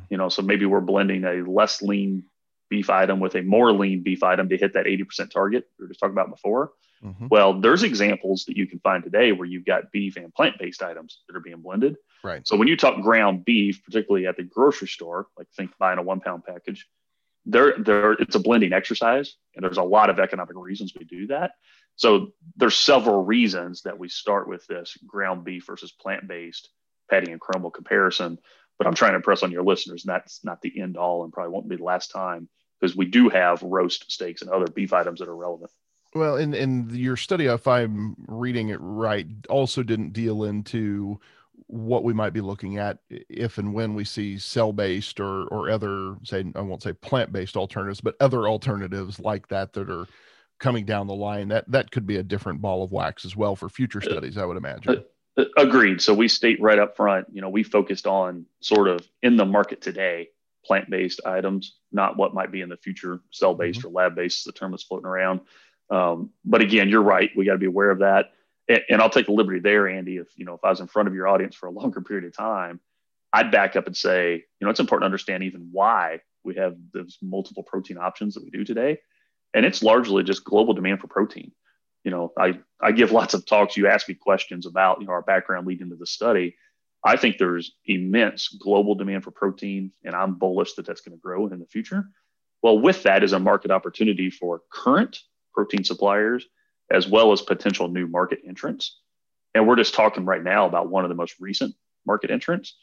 You 0.09 0.17
know, 0.17 0.29
so 0.29 0.41
maybe 0.41 0.65
we're 0.67 0.81
blending 0.81 1.25
a 1.25 1.49
less 1.49 1.83
lean 1.83 2.25
beef 2.71 2.89
item 2.89 3.21
with 3.21 3.35
a 3.35 3.43
more 3.43 3.73
lean 3.73 4.03
beef 4.03 4.23
item 4.23 4.49
to 4.49 4.57
hit 4.57 4.75
that 4.75 4.87
80% 4.87 5.31
target 5.31 5.69
we 5.79 5.85
were 5.85 5.89
just 5.89 6.01
talking 6.01 6.15
about 6.15 6.31
before. 6.31 6.73
Mm-hmm. 7.05 7.27
Well, 7.31 7.61
there's 7.61 7.83
examples 7.83 8.45
that 8.45 8.57
you 8.57 8.67
can 8.67 8.79
find 8.81 9.03
today 9.03 9.33
where 9.33 9.47
you've 9.47 9.65
got 9.65 9.91
beef 9.91 10.17
and 10.17 10.35
plant 10.35 10.59
based 10.59 10.83
items 10.83 11.21
that 11.27 11.37
are 11.37 11.41
being 11.41 11.61
blended. 11.61 11.97
Right. 12.23 12.47
So 12.47 12.57
when 12.57 12.69
you 12.69 12.77
talk 12.77 13.01
ground 13.03 13.45
beef, 13.45 13.83
particularly 13.85 14.27
at 14.27 14.37
the 14.37 14.43
grocery 14.43 14.89
store, 14.89 15.29
like 15.39 15.47
think 15.57 15.71
buying 15.79 15.99
a 15.99 16.03
one 16.03 16.21
pound 16.21 16.45
package, 16.45 16.87
there, 17.47 17.75
there, 17.79 18.13
it's 18.13 18.35
a 18.35 18.41
blending 18.41 18.75
exercise, 18.75 19.35
and 19.57 19.65
there's 19.65 19.79
a 19.79 19.83
lot 19.83 20.11
of 20.11 20.19
economic 20.19 20.55
reasons 20.57 20.93
we 20.97 21.07
do 21.07 21.27
that. 21.29 21.53
So 21.97 22.33
there's 22.57 22.79
several 22.79 23.25
reasons 23.25 23.83
that 23.83 23.99
we 23.99 24.09
start 24.09 24.47
with 24.47 24.67
this 24.67 24.97
ground 25.07 25.45
beef 25.45 25.67
versus 25.67 25.93
plant 25.93 26.29
based 26.29 26.69
patty 27.11 27.33
and 27.33 27.41
crumble 27.41 27.71
comparison. 27.71 28.39
But 28.79 28.87
I'm 28.87 28.95
trying 28.95 29.13
to 29.13 29.17
impress 29.17 29.43
on 29.43 29.53
your 29.53 29.65
listeners, 29.65 30.05
and 30.05 30.15
that's 30.15 30.45
not 30.45 30.61
the 30.63 30.81
end 30.81 30.97
all, 30.97 31.25
and 31.25 31.33
probably 31.33 31.53
won't 31.53 31.69
be 31.69 31.77
the 31.77 31.85
last 31.85 32.11
time 32.11 32.49
because 32.81 32.97
we 32.97 33.07
do 33.07 33.29
have 33.29 33.63
roast 33.63 34.11
steaks 34.11 34.43
and 34.43 34.51
other 34.51 34.67
beef 34.67 34.93
items 34.93 35.21
that 35.21 35.29
are 35.29 35.37
relevant. 35.37 35.71
Well, 36.15 36.37
in 36.37 36.55
in 36.55 36.91
your 36.91 37.17
study, 37.17 37.47
if 37.47 37.69
I'm 37.69 38.17
reading 38.27 38.71
it 38.71 38.79
right, 38.81 39.27
also 39.49 39.83
didn't 39.83 40.13
deal 40.13 40.45
into 40.45 41.21
what 41.67 42.03
we 42.03 42.13
might 42.13 42.33
be 42.33 42.41
looking 42.41 42.79
at 42.79 42.99
if 43.09 43.59
and 43.59 43.73
when 43.73 43.95
we 43.95 44.05
see 44.05 44.39
cell 44.39 44.73
based 44.73 45.21
or 45.21 45.45
or 45.49 45.71
other 45.71 46.17
say 46.25 46.45
I 46.57 46.63
won't 46.63 46.83
say 46.83 46.93
plant 46.95 47.33
based 47.33 47.57
alternatives, 47.57 48.01
but 48.01 48.17
other 48.19 48.49
alternatives 48.49 49.21
like 49.21 49.49
that 49.49 49.73
that 49.75 49.89
are 49.89 50.07
coming 50.59 50.85
down 50.85 51.07
the 51.07 51.15
line. 51.15 51.49
That 51.49 51.71
that 51.71 51.93
could 51.93 52.07
be 52.07 52.17
a 52.17 52.25
different 52.25 52.61
ball 52.61 52.83
of 52.83 52.91
wax 52.91 53.25
as 53.25 53.37
well 53.37 53.55
for 53.55 53.69
future 53.69 54.01
uh, 54.01 54.09
studies, 54.09 54.37
I 54.37 54.45
would 54.45 54.57
imagine. 54.57 55.05
Uh, 55.37 55.45
agreed. 55.57 56.03
So 56.03 56.13
we 56.13 56.27
state 56.27 56.61
right 56.61 56.79
up 56.79 56.97
front, 56.97 57.29
you 57.33 57.41
know, 57.41 57.49
we 57.49 57.63
focused 57.63 58.07
on 58.09 58.47
sort 58.61 58.89
of 58.89 59.07
in 59.23 59.37
the 59.37 59.45
market 59.45 59.81
today 59.81 60.31
plant-based 60.65 61.21
items, 61.25 61.77
not 61.93 62.17
what 62.17 62.35
might 62.35 62.53
be 62.53 62.61
in 62.61 62.69
the 62.69 62.77
future 62.77 63.21
cell-based 63.31 63.81
mm-hmm. 63.81 63.89
or 63.89 63.93
lab-based, 63.93 64.45
the 64.45 64.53
term 64.53 64.71
that's 64.71 64.85
floating 64.85 65.07
around. 65.07 65.41
Um, 65.91 66.31
but 66.45 66.61
again, 66.61 66.89
you're 66.89 67.03
right. 67.03 67.31
We 67.37 67.45
got 67.45 67.53
to 67.53 67.59
be 67.59 67.67
aware 67.67 67.91
of 67.91 68.01
that. 68.01 68.27
And, 68.69 68.83
and, 68.89 69.03
I'll 69.03 69.11
take 69.11 69.27
the 69.27 69.33
liberty 69.33 69.59
there, 69.59 69.89
Andy. 69.89 70.17
If 70.17 70.29
you 70.37 70.45
know, 70.45 70.55
if 70.55 70.61
I 70.63 70.71
was 70.71 70.81
in 70.81 70.87
front 70.87 71.09
of 71.09 71.15
your 71.15 71.27
audience 71.27 71.57
for 71.57 71.67
a 71.67 71.71
longer 71.73 72.01
period 72.01 72.27
of 72.27 72.37
time, 72.37 72.81
I'd 73.33 73.51
back 73.51 73.77
up 73.77 73.87
and 73.87 73.97
say, 73.97 74.35
you 74.35 74.65
know, 74.65 74.71
it's 74.71 74.81
important 74.81 75.03
to 75.03 75.07
understand 75.07 75.43
even 75.43 75.69
why 75.73 76.21
we 76.45 76.55
have 76.57 76.77
those 76.95 77.19
multiple 77.23 77.63
protein 77.63 77.99
options 77.99 78.35
that 78.35 78.45
we 78.45 78.51
do 78.51 78.65
today, 78.65 78.99
and 79.53 79.67
it's 79.67 79.83
largely 79.83 80.23
just 80.23 80.45
global 80.45 80.75
demand 80.75 81.01
for 81.01 81.09
protein. 81.09 81.53
You 82.05 82.13
know, 82.13 82.33
I 82.39 82.61
I 82.81 82.93
give 82.93 83.13
lots 83.13 83.35
of 83.35 83.45
talks. 83.45 83.77
You 83.77 83.89
ask 83.89 84.09
me 84.09 84.15
questions 84.15 84.67
about 84.67 85.01
you 85.01 85.07
know 85.07 85.13
our 85.13 85.23
background 85.23 85.67
leading 85.67 85.91
to 85.91 85.97
the 85.97 86.07
study 86.07 86.55
I 87.05 87.17
think 87.17 87.39
there's 87.39 87.73
immense 87.87 88.49
global 88.49 88.95
demand 88.95 89.25
for 89.25 89.31
protein, 89.31 89.93
and 90.05 90.15
I'm 90.15 90.35
bullish 90.35 90.75
that 90.75 90.87
that's 90.87 91.01
going 91.01 91.17
to 91.17 91.21
grow 91.21 91.47
in 91.47 91.59
the 91.59 91.67
future. 91.67 92.05
Well, 92.63 92.79
with 92.79 93.05
that 93.05 93.25
is 93.25 93.33
a 93.33 93.39
market 93.39 93.71
opportunity 93.71 94.29
for 94.31 94.63
current 94.71 95.19
protein 95.55 95.85
suppliers 95.85 96.47
as 96.91 97.09
well 97.09 97.33
as 97.33 97.41
potential 97.41 97.89
new 97.89 98.07
market 98.07 98.41
entrants. 98.47 98.99
And 99.55 99.67
we're 99.67 99.77
just 99.77 99.95
talking 99.95 100.25
right 100.25 100.43
now 100.43 100.67
about 100.67 100.91
one 100.91 101.05
of 101.05 101.09
the 101.09 101.15
most 101.15 101.37
recent 101.41 101.75
market 102.07 102.31
entrants, 102.31 102.77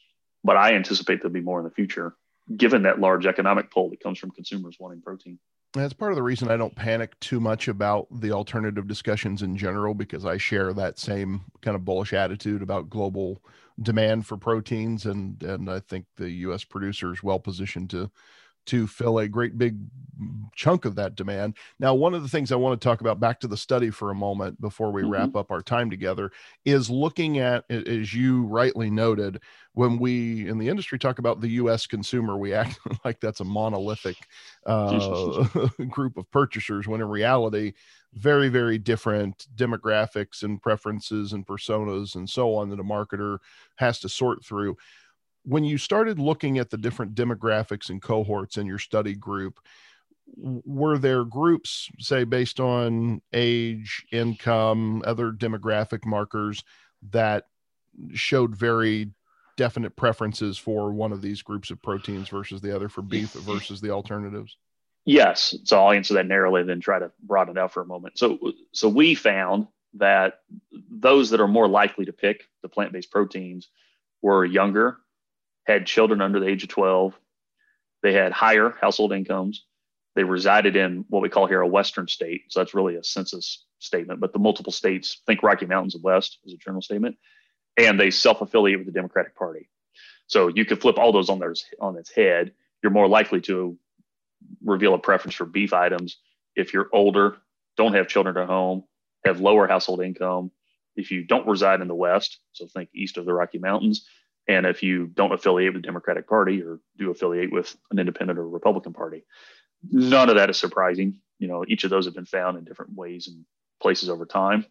but 0.43 0.57
I 0.57 0.73
anticipate 0.73 1.21
there'll 1.21 1.33
be 1.33 1.41
more 1.41 1.59
in 1.59 1.65
the 1.65 1.71
future, 1.71 2.15
given 2.55 2.83
that 2.83 2.99
large 2.99 3.25
economic 3.25 3.71
pull 3.71 3.89
that 3.89 3.99
comes 3.99 4.17
from 4.17 4.31
consumers 4.31 4.77
wanting 4.79 5.01
protein. 5.01 5.39
That's 5.73 5.93
part 5.93 6.11
of 6.11 6.15
the 6.15 6.23
reason 6.23 6.49
I 6.49 6.57
don't 6.57 6.75
panic 6.75 7.19
too 7.19 7.39
much 7.39 7.67
about 7.67 8.07
the 8.09 8.31
alternative 8.31 8.87
discussions 8.87 9.41
in 9.41 9.57
general, 9.57 9.93
because 9.93 10.25
I 10.25 10.37
share 10.37 10.73
that 10.73 10.97
same 10.97 11.41
kind 11.61 11.75
of 11.75 11.85
bullish 11.85 12.13
attitude 12.13 12.61
about 12.61 12.89
global 12.89 13.43
demand 13.81 14.25
for 14.25 14.37
proteins, 14.37 15.05
and 15.05 15.41
and 15.43 15.69
I 15.69 15.79
think 15.79 16.05
the 16.15 16.29
U.S. 16.29 16.63
producer 16.63 17.13
is 17.13 17.21
well 17.21 17.39
positioned 17.39 17.89
to 17.91 18.09
to 18.67 18.87
fill 18.87 19.19
a 19.19 19.27
great 19.27 19.57
big 19.57 19.77
chunk 20.55 20.85
of 20.85 20.95
that 20.95 21.15
demand. 21.15 21.55
Now, 21.79 21.93
one 21.93 22.13
of 22.13 22.23
the 22.23 22.29
things 22.29 22.51
I 22.51 22.55
want 22.55 22.79
to 22.79 22.85
talk 22.85 23.01
about 23.01 23.19
back 23.19 23.39
to 23.41 23.47
the 23.47 23.57
study 23.57 23.89
for 23.89 24.09
a 24.09 24.15
moment 24.15 24.59
before 24.59 24.91
we 24.91 25.03
mm-hmm. 25.03 25.11
wrap 25.11 25.35
up 25.35 25.51
our 25.51 25.61
time 25.61 25.89
together 25.89 26.31
is 26.65 26.89
looking 26.89 27.39
at, 27.39 27.69
as 27.69 28.13
you 28.13 28.43
rightly 28.43 28.89
noted, 28.89 29.41
when 29.73 29.99
we 29.99 30.47
in 30.47 30.57
the 30.57 30.69
industry 30.69 30.97
talk 30.97 31.19
about 31.19 31.39
the 31.39 31.49
US 31.49 31.85
consumer, 31.85 32.37
we 32.37 32.53
act 32.53 32.79
like 33.05 33.19
that's 33.19 33.39
a 33.39 33.45
monolithic 33.45 34.17
uh, 34.65 35.45
group 35.89 36.17
of 36.17 36.29
purchasers, 36.31 36.87
when 36.87 37.01
in 37.01 37.07
reality, 37.07 37.73
very, 38.13 38.49
very 38.49 38.79
different 38.79 39.47
demographics 39.55 40.41
and 40.41 40.61
preferences 40.61 41.33
and 41.33 41.45
personas 41.45 42.15
and 42.15 42.27
so 42.27 42.55
on 42.55 42.69
that 42.69 42.79
a 42.79 42.83
marketer 42.83 43.37
has 43.75 43.99
to 43.99 44.09
sort 44.09 44.43
through 44.43 44.75
when 45.47 45.63
you 45.63 45.77
started 45.77 46.19
looking 46.19 46.57
at 46.57 46.69
the 46.69 46.77
different 46.77 47.15
demographics 47.15 47.89
and 47.89 48.01
cohorts 48.01 48.57
in 48.57 48.67
your 48.67 48.79
study 48.79 49.15
group, 49.15 49.61
were 50.35 50.97
there 50.97 51.23
groups, 51.23 51.89
say, 51.99 52.25
based 52.25 52.59
on 52.59 53.21
age, 53.31 54.05
income, 54.11 55.01
other 55.05 55.31
demographic 55.31 56.05
markers 56.05 56.65
that 57.11 57.45
showed 58.13 58.57
very 58.57 59.09
definite 59.55 59.95
preferences 59.95 60.57
for 60.57 60.91
one 60.91 61.13
of 61.13 61.21
these 61.21 61.41
groups 61.41 61.71
of 61.71 61.81
proteins 61.81 62.27
versus 62.27 62.59
the 62.59 62.75
other 62.75 62.89
for 62.89 63.01
beef 63.01 63.31
versus 63.31 63.79
the 63.79 63.89
alternatives? 63.89 64.57
Yes. 65.05 65.55
So 65.63 65.81
I'll 65.81 65.93
answer 65.93 66.15
that 66.15 66.27
narrowly, 66.27 66.63
then 66.63 66.81
try 66.81 66.99
to 66.99 67.09
broaden 67.23 67.55
it 67.55 67.59
out 67.59 67.71
for 67.71 67.81
a 67.81 67.85
moment. 67.85 68.19
So, 68.19 68.37
so 68.73 68.89
we 68.89 69.15
found 69.15 69.67
that 69.93 70.41
those 70.91 71.29
that 71.29 71.39
are 71.39 71.47
more 71.47 71.69
likely 71.69 72.03
to 72.03 72.11
pick 72.11 72.43
the 72.61 72.67
plant-based 72.67 73.09
proteins 73.09 73.69
were 74.21 74.43
younger 74.43 74.97
had 75.67 75.85
children 75.85 76.21
under 76.21 76.39
the 76.39 76.47
age 76.47 76.63
of 76.63 76.69
12. 76.69 77.13
They 78.01 78.13
had 78.13 78.31
higher 78.31 78.75
household 78.81 79.13
incomes. 79.13 79.65
They 80.15 80.23
resided 80.23 80.75
in 80.75 81.05
what 81.09 81.21
we 81.21 81.29
call 81.29 81.45
here 81.45 81.61
a 81.61 81.67
Western 81.67 82.07
state. 82.07 82.43
So 82.49 82.59
that's 82.59 82.73
really 82.73 82.95
a 82.95 83.03
census 83.03 83.65
statement, 83.79 84.19
but 84.19 84.33
the 84.33 84.39
multiple 84.39 84.71
states, 84.71 85.21
think 85.27 85.43
Rocky 85.43 85.67
Mountains 85.67 85.93
of 85.93 86.01
West 86.01 86.39
is 86.45 86.53
a 86.53 86.57
general 86.57 86.81
statement. 86.81 87.17
And 87.77 87.99
they 87.99 88.09
self 88.09 88.41
affiliate 88.41 88.79
with 88.79 88.87
the 88.87 88.93
Democratic 88.93 89.35
Party. 89.35 89.69
So 90.25 90.47
you 90.47 90.65
could 90.65 90.81
flip 90.81 90.97
all 90.97 91.11
those 91.11 91.29
on, 91.29 91.39
their, 91.39 91.53
on 91.79 91.95
its 91.97 92.09
head. 92.09 92.53
You're 92.81 92.91
more 92.91 93.07
likely 93.07 93.41
to 93.41 93.77
reveal 94.63 94.95
a 94.95 94.99
preference 94.99 95.35
for 95.35 95.45
beef 95.45 95.73
items 95.73 96.17
if 96.57 96.73
you're 96.73 96.89
older, 96.91 97.37
don't 97.77 97.93
have 97.93 98.07
children 98.07 98.35
at 98.35 98.47
home, 98.47 98.83
have 99.23 99.39
lower 99.39 99.67
household 99.67 100.01
income. 100.01 100.51
If 100.95 101.11
you 101.11 101.23
don't 101.23 101.47
reside 101.47 101.81
in 101.81 101.87
the 101.87 101.95
West, 101.95 102.39
so 102.51 102.65
think 102.65 102.89
east 102.93 103.17
of 103.17 103.25
the 103.25 103.33
Rocky 103.33 103.59
Mountains, 103.59 104.07
and 104.47 104.65
if 104.65 104.81
you 104.81 105.07
don't 105.07 105.33
affiliate 105.33 105.73
with 105.73 105.81
the 105.81 105.87
Democratic 105.87 106.27
Party 106.27 106.61
or 106.61 106.79
do 106.97 107.11
affiliate 107.11 107.51
with 107.51 107.75
an 107.91 107.99
independent 107.99 108.39
or 108.39 108.47
Republican 108.47 108.93
Party, 108.93 109.25
none 109.89 110.29
of 110.29 110.35
that 110.35 110.49
is 110.49 110.57
surprising. 110.57 111.19
You 111.39 111.47
know, 111.47 111.65
each 111.67 111.83
of 111.83 111.89
those 111.89 112.05
have 112.05 112.15
been 112.15 112.25
found 112.25 112.57
in 112.57 112.63
different 112.63 112.95
ways 112.95 113.27
and 113.27 113.45
places 113.81 114.09
over 114.09 114.25
time. 114.25 114.65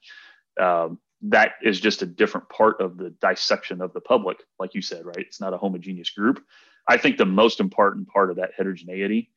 Um, 0.60 0.98
that 1.22 1.52
is 1.62 1.80
just 1.80 2.02
a 2.02 2.06
different 2.06 2.48
part 2.48 2.80
of 2.80 2.96
the 2.96 3.10
dissection 3.20 3.80
of 3.80 3.92
the 3.92 4.00
public, 4.00 4.38
like 4.58 4.74
you 4.74 4.82
said, 4.82 5.04
right? 5.04 5.18
It's 5.18 5.40
not 5.40 5.54
a 5.54 5.58
homogeneous 5.58 6.10
group. 6.10 6.42
I 6.88 6.98
think 6.98 7.16
the 7.16 7.24
most 7.24 7.60
important 7.60 8.08
part 8.08 8.30
of 8.30 8.36
that 8.36 8.52
heterogeneity 8.56 9.30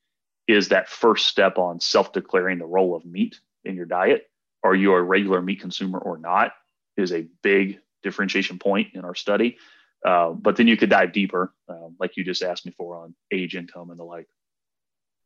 is 0.47 0.69
that 0.69 0.89
first 0.89 1.27
step 1.27 1.57
on 1.57 1.79
self 1.79 2.13
declaring 2.13 2.59
the 2.59 2.65
role 2.65 2.95
of 2.95 3.05
meat 3.05 3.39
in 3.63 3.75
your 3.75 3.85
diet. 3.85 4.23
Are 4.63 4.75
you 4.75 4.93
a 4.93 5.01
regular 5.01 5.41
meat 5.41 5.61
consumer 5.61 5.99
or 5.99 6.17
not? 6.17 6.51
Is 6.97 7.13
a 7.13 7.27
big 7.43 7.79
differentiation 8.03 8.59
point 8.59 8.89
in 8.93 9.05
our 9.05 9.15
study. 9.15 9.57
Uh, 10.05 10.31
but 10.31 10.55
then 10.55 10.67
you 10.67 10.77
could 10.77 10.89
dive 10.89 11.11
deeper, 11.11 11.53
um, 11.67 11.95
like 11.99 12.15
you 12.15 12.23
just 12.23 12.41
asked 12.41 12.65
me 12.65 12.73
for 12.77 12.95
on 12.95 13.13
age, 13.31 13.55
income, 13.55 13.89
and 13.89 13.99
the 13.99 14.03
like. 14.03 14.27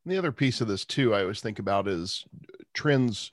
The 0.05 0.17
other 0.17 0.31
piece 0.31 0.61
of 0.61 0.67
this 0.67 0.83
too, 0.83 1.13
I 1.13 1.21
always 1.21 1.41
think 1.41 1.59
about 1.59 1.87
is 1.87 2.25
trends 2.73 3.31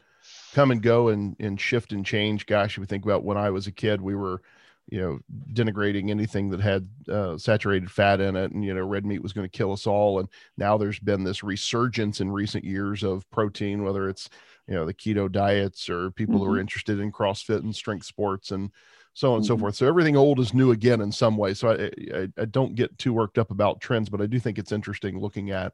come 0.53 0.71
and 0.71 0.83
go 0.83 1.09
and, 1.09 1.37
and 1.41 1.61
shift 1.61 1.93
and 1.93 2.05
change. 2.05 2.47
Gosh, 2.47 2.75
if 2.75 2.79
we 2.79 2.87
think 2.87 3.05
about 3.05 3.25
when 3.25 3.37
I 3.37 3.51
was 3.51 3.67
a 3.67 3.73
kid, 3.73 4.01
we 4.01 4.15
were, 4.15 4.43
you 4.89 5.01
know, 5.01 5.19
denigrating 5.53 6.11
anything 6.11 6.51
that 6.51 6.61
had 6.61 6.89
uh, 7.09 7.39
saturated 7.39 7.91
fat 7.91 8.21
in 8.21 8.37
it, 8.37 8.53
and 8.53 8.65
you 8.65 8.75
know, 8.75 8.85
red 8.85 9.07
meat 9.07 9.23
was 9.23 9.33
going 9.33 9.49
to 9.49 9.57
kill 9.57 9.73
us 9.73 9.87
all. 9.87 10.21
And 10.21 10.29
now 10.59 10.77
there's 10.77 10.99
been 10.99 11.25
this 11.25 11.43
resurgence 11.43 12.21
in 12.21 12.31
recent 12.31 12.65
years 12.65 13.03
of 13.03 13.29
protein, 13.31 13.83
whether 13.83 14.09
it's 14.09 14.29
you 14.69 14.75
know 14.75 14.85
the 14.85 14.95
keto 14.95 15.31
diets 15.31 15.89
or 15.89 16.11
people 16.11 16.37
mm-hmm. 16.37 16.45
who 16.45 16.51
are 16.51 16.55
mm-hmm. 16.55 16.61
interested 16.61 17.01
in 17.01 17.11
CrossFit 17.11 17.63
and 17.63 17.75
strength 17.75 18.07
sports 18.07 18.51
and 18.51 18.71
so 19.15 19.31
on 19.31 19.37
and 19.37 19.45
mm-hmm. 19.45 19.49
so 19.49 19.59
forth. 19.59 19.75
So 19.77 19.87
everything 19.87 20.17
old 20.17 20.41
is 20.41 20.55
new 20.55 20.71
again 20.71 21.01
in 21.01 21.13
some 21.13 21.37
way. 21.37 21.55
So 21.55 21.71
I, 21.71 22.19
I, 22.19 22.29
I 22.39 22.45
don't 22.45 22.75
get 22.75 22.97
too 22.99 23.13
worked 23.13 23.39
up 23.39 23.51
about 23.51 23.81
trends, 23.81 24.09
but 24.09 24.21
I 24.21 24.27
do 24.27 24.39
think 24.39 24.59
it's 24.59 24.73
interesting 24.73 25.21
looking 25.21 25.51
at 25.51 25.73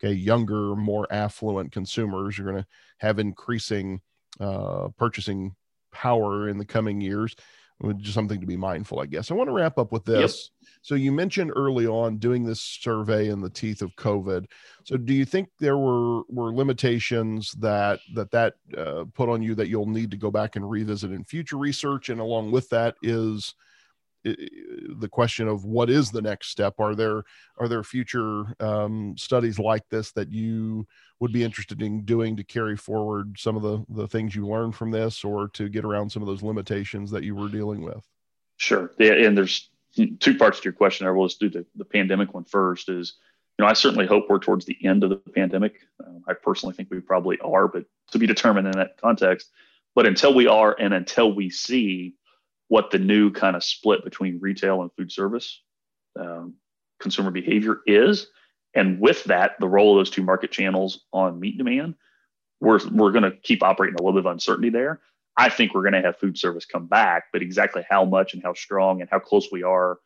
okay 0.00 0.12
younger, 0.12 0.74
more 0.76 1.06
affluent 1.10 1.72
consumers. 1.72 2.36
You're 2.36 2.50
going 2.50 2.62
to 2.62 2.68
have 2.98 3.18
increasing 3.18 4.00
uh, 4.40 4.88
purchasing 4.96 5.54
power 5.92 6.48
in 6.48 6.58
the 6.58 6.64
coming 6.64 7.00
years. 7.00 7.34
Just 7.96 8.14
something 8.14 8.40
to 8.40 8.46
be 8.46 8.56
mindful, 8.56 9.00
I 9.00 9.06
guess. 9.06 9.30
I 9.30 9.34
want 9.34 9.48
to 9.48 9.52
wrap 9.52 9.78
up 9.78 9.92
with 9.92 10.04
this. 10.04 10.50
Yep. 10.62 10.68
So 10.82 10.94
you 10.94 11.12
mentioned 11.12 11.52
early 11.54 11.86
on 11.86 12.18
doing 12.18 12.44
this 12.44 12.60
survey 12.60 13.28
in 13.28 13.40
the 13.40 13.50
teeth 13.50 13.82
of 13.82 13.94
COVID. 13.96 14.46
So 14.84 14.96
do 14.96 15.12
you 15.12 15.24
think 15.24 15.48
there 15.58 15.76
were 15.76 16.22
were 16.28 16.54
limitations 16.54 17.52
that 17.58 18.00
that 18.14 18.30
that 18.30 18.54
uh, 18.76 19.04
put 19.12 19.28
on 19.28 19.42
you 19.42 19.54
that 19.56 19.68
you'll 19.68 19.88
need 19.88 20.10
to 20.12 20.16
go 20.16 20.30
back 20.30 20.56
and 20.56 20.70
revisit 20.70 21.10
in 21.10 21.24
future 21.24 21.58
research? 21.58 22.08
And 22.08 22.20
along 22.20 22.52
with 22.52 22.68
that 22.70 22.96
is 23.02 23.54
the 24.24 25.08
question 25.10 25.48
of 25.48 25.64
what 25.64 25.90
is 25.90 26.10
the 26.10 26.22
next 26.22 26.48
step? 26.48 26.74
Are 26.78 26.94
there 26.94 27.22
are 27.58 27.68
there 27.68 27.82
future 27.82 28.54
um, 28.60 29.14
studies 29.16 29.58
like 29.58 29.88
this 29.90 30.12
that 30.12 30.32
you 30.32 30.86
would 31.20 31.32
be 31.32 31.44
interested 31.44 31.82
in 31.82 32.04
doing 32.04 32.36
to 32.36 32.44
carry 32.44 32.76
forward 32.76 33.36
some 33.38 33.56
of 33.56 33.62
the 33.62 33.84
the 33.88 34.08
things 34.08 34.34
you 34.34 34.46
learned 34.46 34.74
from 34.74 34.90
this 34.90 35.24
or 35.24 35.48
to 35.48 35.68
get 35.68 35.84
around 35.84 36.10
some 36.10 36.22
of 36.22 36.26
those 36.26 36.42
limitations 36.42 37.10
that 37.10 37.24
you 37.24 37.34
were 37.34 37.48
dealing 37.48 37.82
with? 37.82 38.04
Sure. 38.56 38.92
Yeah, 38.98 39.12
and 39.12 39.36
there's 39.36 39.70
two 40.18 40.36
parts 40.36 40.58
to 40.58 40.64
your 40.64 40.72
question 40.72 41.06
i 41.06 41.10
will 41.12 41.28
just 41.28 41.38
do 41.38 41.48
the, 41.48 41.64
the 41.76 41.84
pandemic 41.84 42.34
one 42.34 42.42
first 42.42 42.88
is 42.88 43.14
you 43.56 43.64
know 43.64 43.70
i 43.70 43.72
certainly 43.72 44.06
hope 44.06 44.24
we're 44.28 44.40
towards 44.40 44.66
the 44.66 44.76
end 44.84 45.04
of 45.04 45.10
the 45.10 45.16
pandemic. 45.16 45.76
Um, 46.04 46.24
i 46.26 46.32
personally 46.32 46.74
think 46.74 46.88
we 46.90 46.98
probably 46.98 47.38
are 47.38 47.68
but 47.68 47.84
to 48.10 48.18
be 48.18 48.26
determined 48.26 48.66
in 48.66 48.72
that 48.72 48.96
context. 49.00 49.50
But 49.94 50.06
until 50.06 50.34
we 50.34 50.46
are 50.46 50.74
and 50.78 50.92
until 50.92 51.32
we 51.32 51.50
see 51.50 52.14
what 52.74 52.90
the 52.90 52.98
new 52.98 53.30
kind 53.30 53.54
of 53.54 53.62
split 53.62 54.02
between 54.02 54.40
retail 54.40 54.82
and 54.82 54.90
food 54.94 55.12
service 55.12 55.62
um, 56.18 56.54
consumer 56.98 57.30
behavior 57.30 57.78
is. 57.86 58.26
And 58.74 58.98
with 58.98 59.22
that, 59.26 59.52
the 59.60 59.68
role 59.68 59.92
of 59.92 60.00
those 60.00 60.10
two 60.10 60.24
market 60.24 60.50
channels 60.50 61.04
on 61.12 61.38
meat 61.38 61.56
demand, 61.56 61.94
we're, 62.60 62.80
we're 62.90 63.12
going 63.12 63.22
to 63.22 63.36
keep 63.44 63.62
operating 63.62 63.94
a 63.94 64.02
little 64.02 64.20
bit 64.20 64.26
of 64.26 64.32
uncertainty 64.32 64.70
there. 64.70 65.00
I 65.36 65.50
think 65.50 65.72
we're 65.72 65.88
going 65.88 65.92
to 65.92 66.02
have 66.02 66.18
food 66.18 66.36
service 66.36 66.64
come 66.64 66.88
back, 66.88 67.26
but 67.32 67.42
exactly 67.42 67.86
how 67.88 68.04
much 68.04 68.34
and 68.34 68.42
how 68.42 68.54
strong 68.54 69.00
and 69.00 69.08
how 69.08 69.20
close 69.20 69.52
we 69.52 69.62
are, 69.62 70.00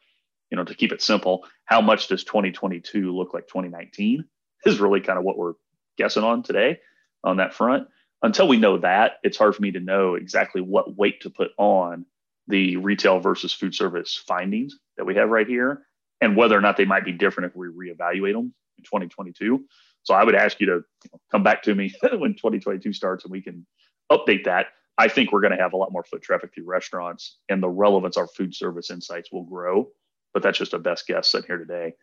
you 0.50 0.56
know, 0.58 0.64
to 0.64 0.74
keep 0.74 0.92
it 0.92 1.00
simple, 1.00 1.46
how 1.64 1.80
much 1.80 2.08
does 2.08 2.22
2022 2.22 3.16
look 3.16 3.32
like 3.32 3.46
2019 3.46 4.26
is 4.66 4.78
really 4.78 5.00
kind 5.00 5.18
of 5.18 5.24
what 5.24 5.38
we're 5.38 5.54
guessing 5.96 6.22
on 6.22 6.42
today 6.42 6.80
on 7.24 7.38
that 7.38 7.54
front. 7.54 7.88
Until 8.20 8.46
we 8.46 8.58
know 8.58 8.76
that, 8.76 9.12
it's 9.22 9.38
hard 9.38 9.56
for 9.56 9.62
me 9.62 9.70
to 9.70 9.80
know 9.80 10.16
exactly 10.16 10.60
what 10.60 10.98
weight 10.98 11.22
to 11.22 11.30
put 11.30 11.52
on 11.56 12.04
the 12.48 12.76
retail 12.76 13.20
versus 13.20 13.52
food 13.52 13.74
service 13.74 14.22
findings 14.26 14.78
that 14.96 15.04
we 15.04 15.14
have 15.14 15.28
right 15.28 15.46
here 15.46 15.82
and 16.20 16.36
whether 16.36 16.56
or 16.56 16.60
not 16.60 16.76
they 16.76 16.84
might 16.84 17.04
be 17.04 17.12
different 17.12 17.50
if 17.50 17.56
we 17.56 17.68
reevaluate 17.68 18.32
them 18.32 18.52
in 18.78 18.84
2022. 18.84 19.64
So 20.02 20.14
I 20.14 20.24
would 20.24 20.34
ask 20.34 20.58
you 20.60 20.66
to 20.66 20.84
come 21.30 21.42
back 21.42 21.62
to 21.64 21.74
me 21.74 21.94
when 22.02 22.34
2022 22.34 22.92
starts 22.92 23.24
and 23.24 23.30
we 23.30 23.42
can 23.42 23.66
update 24.10 24.44
that. 24.44 24.68
I 24.96 25.08
think 25.08 25.30
we're 25.30 25.42
going 25.42 25.56
to 25.56 25.62
have 25.62 25.74
a 25.74 25.76
lot 25.76 25.92
more 25.92 26.02
foot 26.02 26.22
traffic 26.22 26.52
through 26.54 26.64
restaurants 26.64 27.38
and 27.48 27.62
the 27.62 27.68
relevance 27.68 28.16
of 28.16 28.32
food 28.32 28.54
service 28.54 28.90
insights 28.90 29.30
will 29.30 29.44
grow, 29.44 29.88
but 30.34 30.42
that's 30.42 30.58
just 30.58 30.74
a 30.74 30.78
best 30.78 31.06
guess 31.06 31.28
sitting 31.28 31.46
here 31.46 31.58
today. 31.58 31.94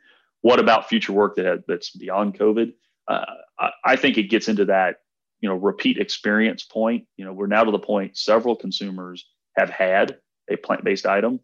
What 0.42 0.60
about 0.60 0.88
future 0.88 1.12
work 1.12 1.36
that 1.36 1.64
that's 1.68 1.90
beyond 1.90 2.38
COVID? 2.40 2.74
Uh, 3.08 3.26
I, 3.60 3.70
I 3.84 3.96
think 3.96 4.18
it 4.18 4.30
gets 4.30 4.48
into 4.48 4.66
that, 4.66 4.98
you 5.42 5.50
know, 5.50 5.56
repeat 5.56 5.98
experience 5.98 6.64
point. 6.64 7.06
You 7.18 7.26
know, 7.26 7.34
we're 7.34 7.48
now 7.48 7.64
to 7.64 7.72
the 7.72 7.80
point 7.80 8.16
several 8.16 8.56
consumers 8.56 9.26
have 9.58 9.70
had 9.70 10.18
a 10.50 10.56
plant-based 10.56 11.06
item. 11.06 11.40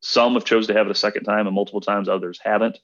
Some 0.00 0.34
have 0.34 0.44
chose 0.44 0.66
to 0.66 0.74
have 0.74 0.86
it 0.86 0.90
a 0.90 0.94
second 0.94 1.24
time 1.24 1.46
and 1.46 1.54
multiple 1.54 1.80
times, 1.80 2.08
others 2.08 2.38
haven't. 2.42 2.78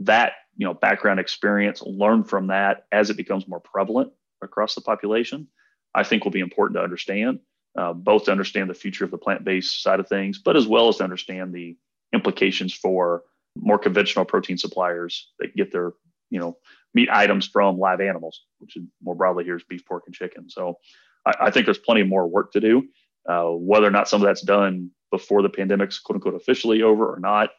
That, 0.00 0.32
you 0.56 0.66
know, 0.66 0.74
background 0.74 1.20
experience, 1.20 1.82
learn 1.82 2.24
from 2.24 2.48
that 2.48 2.86
as 2.92 3.08
it 3.08 3.16
becomes 3.16 3.48
more 3.48 3.60
prevalent 3.60 4.12
across 4.42 4.74
the 4.74 4.80
population, 4.80 5.48
I 5.94 6.02
think 6.02 6.24
will 6.24 6.32
be 6.32 6.40
important 6.40 6.76
to 6.76 6.82
understand, 6.82 7.40
uh, 7.78 7.92
both 7.92 8.24
to 8.24 8.32
understand 8.32 8.68
the 8.68 8.74
future 8.74 9.04
of 9.04 9.10
the 9.10 9.18
plant-based 9.18 9.82
side 9.82 10.00
of 10.00 10.08
things, 10.08 10.38
but 10.38 10.56
as 10.56 10.66
well 10.66 10.88
as 10.88 10.96
to 10.96 11.04
understand 11.04 11.54
the 11.54 11.76
implications 12.12 12.74
for 12.74 13.22
more 13.56 13.78
conventional 13.78 14.24
protein 14.26 14.58
suppliers 14.58 15.30
that 15.38 15.56
get 15.56 15.72
their, 15.72 15.92
you 16.28 16.38
know, 16.38 16.58
meat 16.92 17.08
items 17.10 17.46
from 17.46 17.78
live 17.78 18.00
animals, 18.00 18.42
which 18.58 18.76
more 19.02 19.14
broadly 19.14 19.44
here 19.44 19.56
is 19.56 19.64
beef, 19.64 19.84
pork, 19.86 20.04
and 20.06 20.14
chicken. 20.14 20.50
So 20.50 20.78
I, 21.24 21.32
I 21.42 21.50
think 21.50 21.64
there's 21.64 21.78
plenty 21.78 22.02
more 22.02 22.26
work 22.26 22.52
to 22.52 22.60
do. 22.60 22.88
Uh, 23.28 23.50
whether 23.50 23.86
or 23.86 23.90
not 23.90 24.08
some 24.08 24.22
of 24.22 24.26
that's 24.26 24.42
done 24.42 24.90
before 25.10 25.42
the 25.42 25.48
pandemic's 25.48 25.98
quote 25.98 26.16
unquote 26.16 26.34
officially 26.34 26.82
over 26.82 27.12
or 27.12 27.18
not 27.18 27.50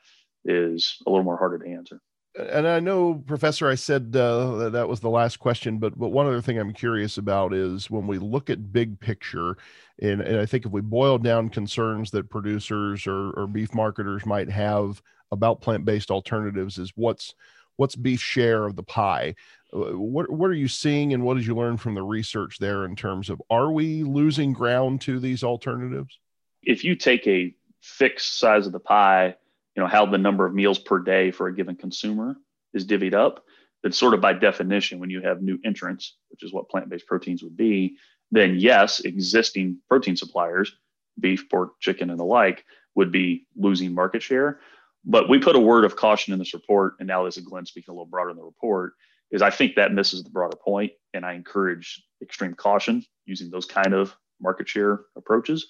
is 0.45 0.97
a 1.05 1.09
little 1.09 1.23
more 1.23 1.37
harder 1.37 1.59
to 1.59 1.69
answer. 1.69 2.01
And 2.39 2.67
I 2.67 2.79
know, 2.79 3.15
Professor, 3.25 3.67
I 3.67 3.75
said 3.75 4.15
uh, 4.15 4.69
that, 4.69 4.87
was 4.87 4.99
the 4.99 5.09
last 5.09 5.37
question, 5.37 5.79
but 5.79 5.97
but 5.97 6.09
one 6.09 6.27
other 6.27 6.41
thing 6.41 6.59
I'm 6.59 6.73
curious 6.73 7.17
about 7.17 7.53
is 7.53 7.89
when 7.89 8.05
we 8.05 8.19
look 8.19 8.51
at 8.51 8.71
big 8.71 8.99
picture, 8.99 9.57
and, 9.99 10.21
and 10.21 10.39
I 10.39 10.45
think 10.45 10.65
if 10.65 10.71
we 10.71 10.81
boil 10.81 11.17
down 11.17 11.49
concerns 11.49 12.11
that 12.11 12.29
producers 12.29 13.07
or, 13.07 13.31
or 13.31 13.47
beef 13.47 13.73
marketers 13.73 14.25
might 14.25 14.51
have 14.51 15.01
about 15.31 15.61
plant-based 15.61 16.11
alternatives, 16.11 16.77
is 16.77 16.91
what's 16.95 17.33
what's 17.77 17.95
beef 17.95 18.21
share 18.21 18.65
of 18.65 18.75
the 18.75 18.83
pie? 18.83 19.33
Uh, 19.73 19.97
what 19.97 20.29
what 20.29 20.49
are 20.49 20.55
you 20.55 20.67
seeing, 20.67 21.13
and 21.13 21.23
what 21.23 21.35
did 21.35 21.45
you 21.45 21.55
learn 21.55 21.77
from 21.77 21.93
the 21.93 22.03
research 22.03 22.57
there 22.59 22.85
in 22.85 22.95
terms 22.95 23.29
of 23.29 23.41
are 23.49 23.71
we 23.71 24.03
losing 24.03 24.53
ground 24.53 25.01
to 25.01 25.19
these 25.19 25.43
alternatives? 25.43 26.19
If 26.63 26.83
you 26.83 26.95
take 26.95 27.27
a 27.27 27.53
fixed 27.81 28.39
size 28.39 28.65
of 28.65 28.71
the 28.71 28.79
pie, 28.79 29.35
you 29.75 29.83
know 29.83 29.87
how 29.87 30.05
the 30.05 30.17
number 30.17 30.45
of 30.45 30.53
meals 30.53 30.79
per 30.79 30.99
day 30.99 31.31
for 31.31 31.47
a 31.47 31.55
given 31.55 31.75
consumer 31.75 32.37
is 32.73 32.85
divvied 32.85 33.13
up, 33.13 33.43
then 33.83 33.91
sort 33.91 34.13
of 34.13 34.21
by 34.21 34.33
definition, 34.33 34.99
when 34.99 35.09
you 35.09 35.21
have 35.21 35.41
new 35.41 35.59
entrants, 35.63 36.15
which 36.29 36.43
is 36.43 36.53
what 36.53 36.69
plant-based 36.69 37.07
proteins 37.07 37.43
would 37.43 37.57
be, 37.57 37.97
then 38.31 38.55
yes, 38.57 39.01
existing 39.01 39.79
protein 39.87 40.15
suppliers, 40.15 40.75
beef, 41.19 41.49
pork, 41.49 41.79
chicken, 41.79 42.09
and 42.09 42.19
the 42.19 42.25
like, 42.25 42.65
would 42.95 43.11
be 43.11 43.47
losing 43.55 43.93
market 43.93 44.21
share. 44.21 44.59
But 45.05 45.29
we 45.29 45.39
put 45.39 45.55
a 45.55 45.59
word 45.59 45.85
of 45.85 45.95
caution 45.95 46.33
in 46.33 46.39
this 46.39 46.53
report, 46.53 46.95
and 46.99 47.07
now 47.07 47.23
this 47.23 47.37
is 47.37 47.43
Glenn 47.43 47.65
speaking 47.65 47.91
a 47.91 47.93
little 47.93 48.05
broader 48.05 48.31
in 48.31 48.37
the 48.37 48.43
report, 48.43 48.93
is 49.31 49.41
I 49.41 49.49
think 49.49 49.75
that 49.75 49.93
misses 49.93 50.23
the 50.23 50.29
broader 50.29 50.57
point, 50.57 50.91
and 51.13 51.25
I 51.25 51.33
encourage 51.33 52.03
extreme 52.21 52.53
caution 52.53 53.03
using 53.25 53.49
those 53.49 53.65
kind 53.65 53.93
of 53.93 54.15
market 54.41 54.69
share 54.69 55.01
approaches 55.15 55.67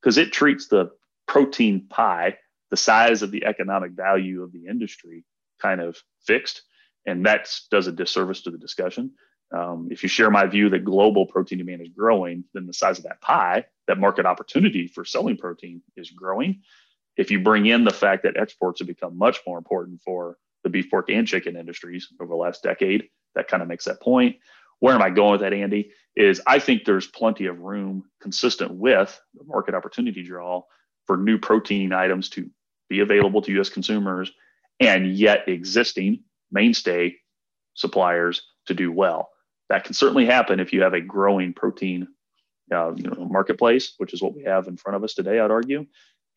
because 0.00 0.18
it 0.18 0.32
treats 0.32 0.68
the 0.68 0.90
protein 1.26 1.86
pie, 1.88 2.36
the 2.70 2.76
size 2.76 3.22
of 3.22 3.30
the 3.30 3.44
economic 3.44 3.92
value 3.92 4.42
of 4.42 4.52
the 4.52 4.66
industry, 4.66 5.24
kind 5.60 5.80
of 5.80 5.96
fixed, 6.24 6.62
and 7.06 7.24
that 7.26 7.48
does 7.70 7.86
a 7.86 7.92
disservice 7.92 8.42
to 8.42 8.50
the 8.50 8.58
discussion. 8.58 9.12
Um, 9.52 9.88
if 9.90 10.02
you 10.02 10.08
share 10.08 10.30
my 10.30 10.46
view 10.46 10.70
that 10.70 10.84
global 10.84 11.26
protein 11.26 11.58
demand 11.58 11.82
is 11.82 11.88
growing, 11.88 12.44
then 12.54 12.66
the 12.66 12.72
size 12.72 12.98
of 12.98 13.04
that 13.04 13.20
pie, 13.20 13.64
that 13.88 13.98
market 13.98 14.26
opportunity 14.26 14.86
for 14.86 15.04
selling 15.04 15.36
protein 15.36 15.82
is 15.96 16.10
growing. 16.10 16.62
If 17.16 17.30
you 17.30 17.40
bring 17.40 17.66
in 17.66 17.84
the 17.84 17.90
fact 17.90 18.22
that 18.22 18.36
exports 18.36 18.80
have 18.80 18.86
become 18.86 19.18
much 19.18 19.40
more 19.46 19.58
important 19.58 20.00
for 20.02 20.38
the 20.64 20.70
beef, 20.70 20.90
pork, 20.90 21.10
and 21.10 21.26
chicken 21.26 21.56
industries 21.56 22.08
over 22.20 22.28
the 22.28 22.36
last 22.36 22.62
decade, 22.62 23.08
that 23.34 23.48
kind 23.48 23.62
of 23.62 23.68
makes 23.68 23.84
that 23.84 24.00
point. 24.00 24.36
Where 24.80 24.94
am 24.94 25.02
I 25.02 25.10
going 25.10 25.32
with 25.32 25.40
that, 25.42 25.52
Andy? 25.52 25.92
Is 26.16 26.40
I 26.46 26.58
think 26.58 26.84
there's 26.84 27.06
plenty 27.06 27.46
of 27.46 27.60
room 27.60 28.04
consistent 28.20 28.72
with 28.72 29.20
the 29.34 29.44
market 29.44 29.74
opportunity 29.74 30.22
draw 30.22 30.62
for 31.06 31.16
new 31.16 31.38
protein 31.38 31.92
items 31.92 32.28
to 32.30 32.50
be 32.88 33.00
available 33.00 33.42
to 33.42 33.60
US 33.60 33.68
consumers 33.68 34.32
and 34.80 35.14
yet 35.14 35.48
existing 35.48 36.24
mainstay 36.50 37.16
suppliers 37.74 38.42
to 38.66 38.74
do 38.74 38.90
well. 38.92 39.30
that 39.68 39.84
can 39.84 39.94
certainly 39.94 40.26
happen 40.26 40.58
if 40.58 40.72
you 40.72 40.82
have 40.82 40.94
a 40.94 41.00
growing 41.00 41.52
protein 41.52 42.08
uh, 42.72 42.92
you 42.94 43.04
know, 43.04 43.28
marketplace, 43.28 43.94
which 43.98 44.12
is 44.12 44.22
what 44.22 44.34
we 44.34 44.42
have 44.42 44.68
in 44.68 44.76
front 44.76 44.96
of 44.96 45.04
us 45.04 45.14
today, 45.14 45.38
I'd 45.38 45.50
argue. 45.50 45.86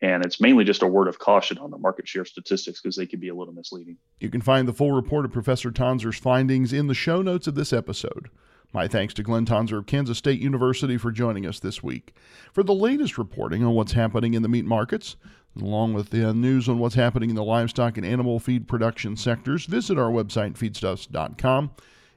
And 0.04 0.22
it's 0.22 0.38
mainly 0.38 0.64
just 0.64 0.82
a 0.82 0.86
word 0.86 1.08
of 1.08 1.18
caution 1.18 1.56
on 1.56 1.70
the 1.70 1.78
market 1.78 2.06
share 2.06 2.26
statistics 2.26 2.78
because 2.78 2.94
they 2.94 3.06
can 3.06 3.20
be 3.20 3.30
a 3.30 3.34
little 3.34 3.54
misleading. 3.54 3.96
You 4.20 4.28
can 4.28 4.42
find 4.42 4.68
the 4.68 4.74
full 4.74 4.92
report 4.92 5.24
of 5.24 5.32
Professor 5.32 5.70
Tonsor's 5.70 6.18
findings 6.18 6.74
in 6.74 6.88
the 6.88 6.94
show 6.94 7.22
notes 7.22 7.46
of 7.46 7.54
this 7.54 7.72
episode. 7.72 8.28
My 8.70 8.86
thanks 8.86 9.14
to 9.14 9.22
Glenn 9.22 9.46
Tonsor 9.46 9.78
of 9.78 9.86
Kansas 9.86 10.18
State 10.18 10.42
University 10.42 10.98
for 10.98 11.10
joining 11.10 11.46
us 11.46 11.58
this 11.58 11.82
week. 11.82 12.12
For 12.52 12.62
the 12.62 12.74
latest 12.74 13.16
reporting 13.16 13.64
on 13.64 13.72
what's 13.72 13.92
happening 13.92 14.34
in 14.34 14.42
the 14.42 14.48
meat 14.48 14.66
markets, 14.66 15.16
along 15.58 15.94
with 15.94 16.10
the 16.10 16.28
uh, 16.28 16.32
news 16.34 16.68
on 16.68 16.78
what's 16.78 16.96
happening 16.96 17.30
in 17.30 17.36
the 17.36 17.42
livestock 17.42 17.96
and 17.96 18.04
animal 18.04 18.38
feed 18.38 18.68
production 18.68 19.16
sectors, 19.16 19.64
visit 19.64 19.96
our 19.96 20.10
website, 20.10 20.58
feedstuffs.com, 20.58 21.70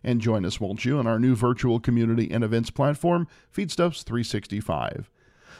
and 0.03 0.19
join 0.19 0.43
us, 0.43 0.59
won't 0.59 0.83
you, 0.83 0.99
on 0.99 1.07
our 1.07 1.19
new 1.19 1.35
virtual 1.35 1.79
community 1.79 2.29
and 2.31 2.43
events 2.43 2.69
platform, 2.69 3.29
Feedstuffs 3.55 4.03
365. 4.03 5.09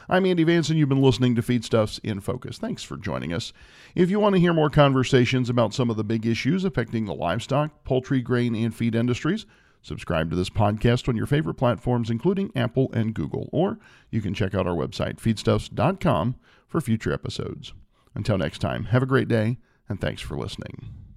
I'm 0.08 0.24
Andy 0.24 0.44
Vance, 0.44 0.70
and 0.70 0.78
you've 0.78 0.88
been 0.88 1.02
listening 1.02 1.34
to 1.34 1.42
Feedstuffs 1.42 2.00
in 2.02 2.20
Focus. 2.20 2.56
Thanks 2.56 2.82
for 2.82 2.96
joining 2.96 3.32
us. 3.32 3.52
If 3.94 4.10
you 4.10 4.18
want 4.18 4.34
to 4.34 4.40
hear 4.40 4.54
more 4.54 4.70
conversations 4.70 5.50
about 5.50 5.74
some 5.74 5.90
of 5.90 5.96
the 5.96 6.04
big 6.04 6.24
issues 6.24 6.64
affecting 6.64 7.04
the 7.04 7.14
livestock, 7.14 7.84
poultry, 7.84 8.22
grain, 8.22 8.54
and 8.54 8.74
feed 8.74 8.94
industries, 8.94 9.44
Subscribe 9.82 10.28
to 10.30 10.36
this 10.36 10.50
podcast 10.50 11.08
on 11.08 11.16
your 11.16 11.26
favorite 11.26 11.54
platforms, 11.54 12.10
including 12.10 12.50
Apple 12.54 12.90
and 12.92 13.14
Google, 13.14 13.48
or 13.52 13.78
you 14.10 14.20
can 14.20 14.34
check 14.34 14.54
out 14.54 14.66
our 14.66 14.74
website, 14.74 15.16
feedstuffs.com, 15.16 16.36
for 16.66 16.80
future 16.80 17.12
episodes. 17.12 17.72
Until 18.14 18.38
next 18.38 18.58
time, 18.58 18.84
have 18.86 19.02
a 19.02 19.06
great 19.06 19.28
day, 19.28 19.58
and 19.88 20.00
thanks 20.00 20.20
for 20.20 20.36
listening. 20.36 21.07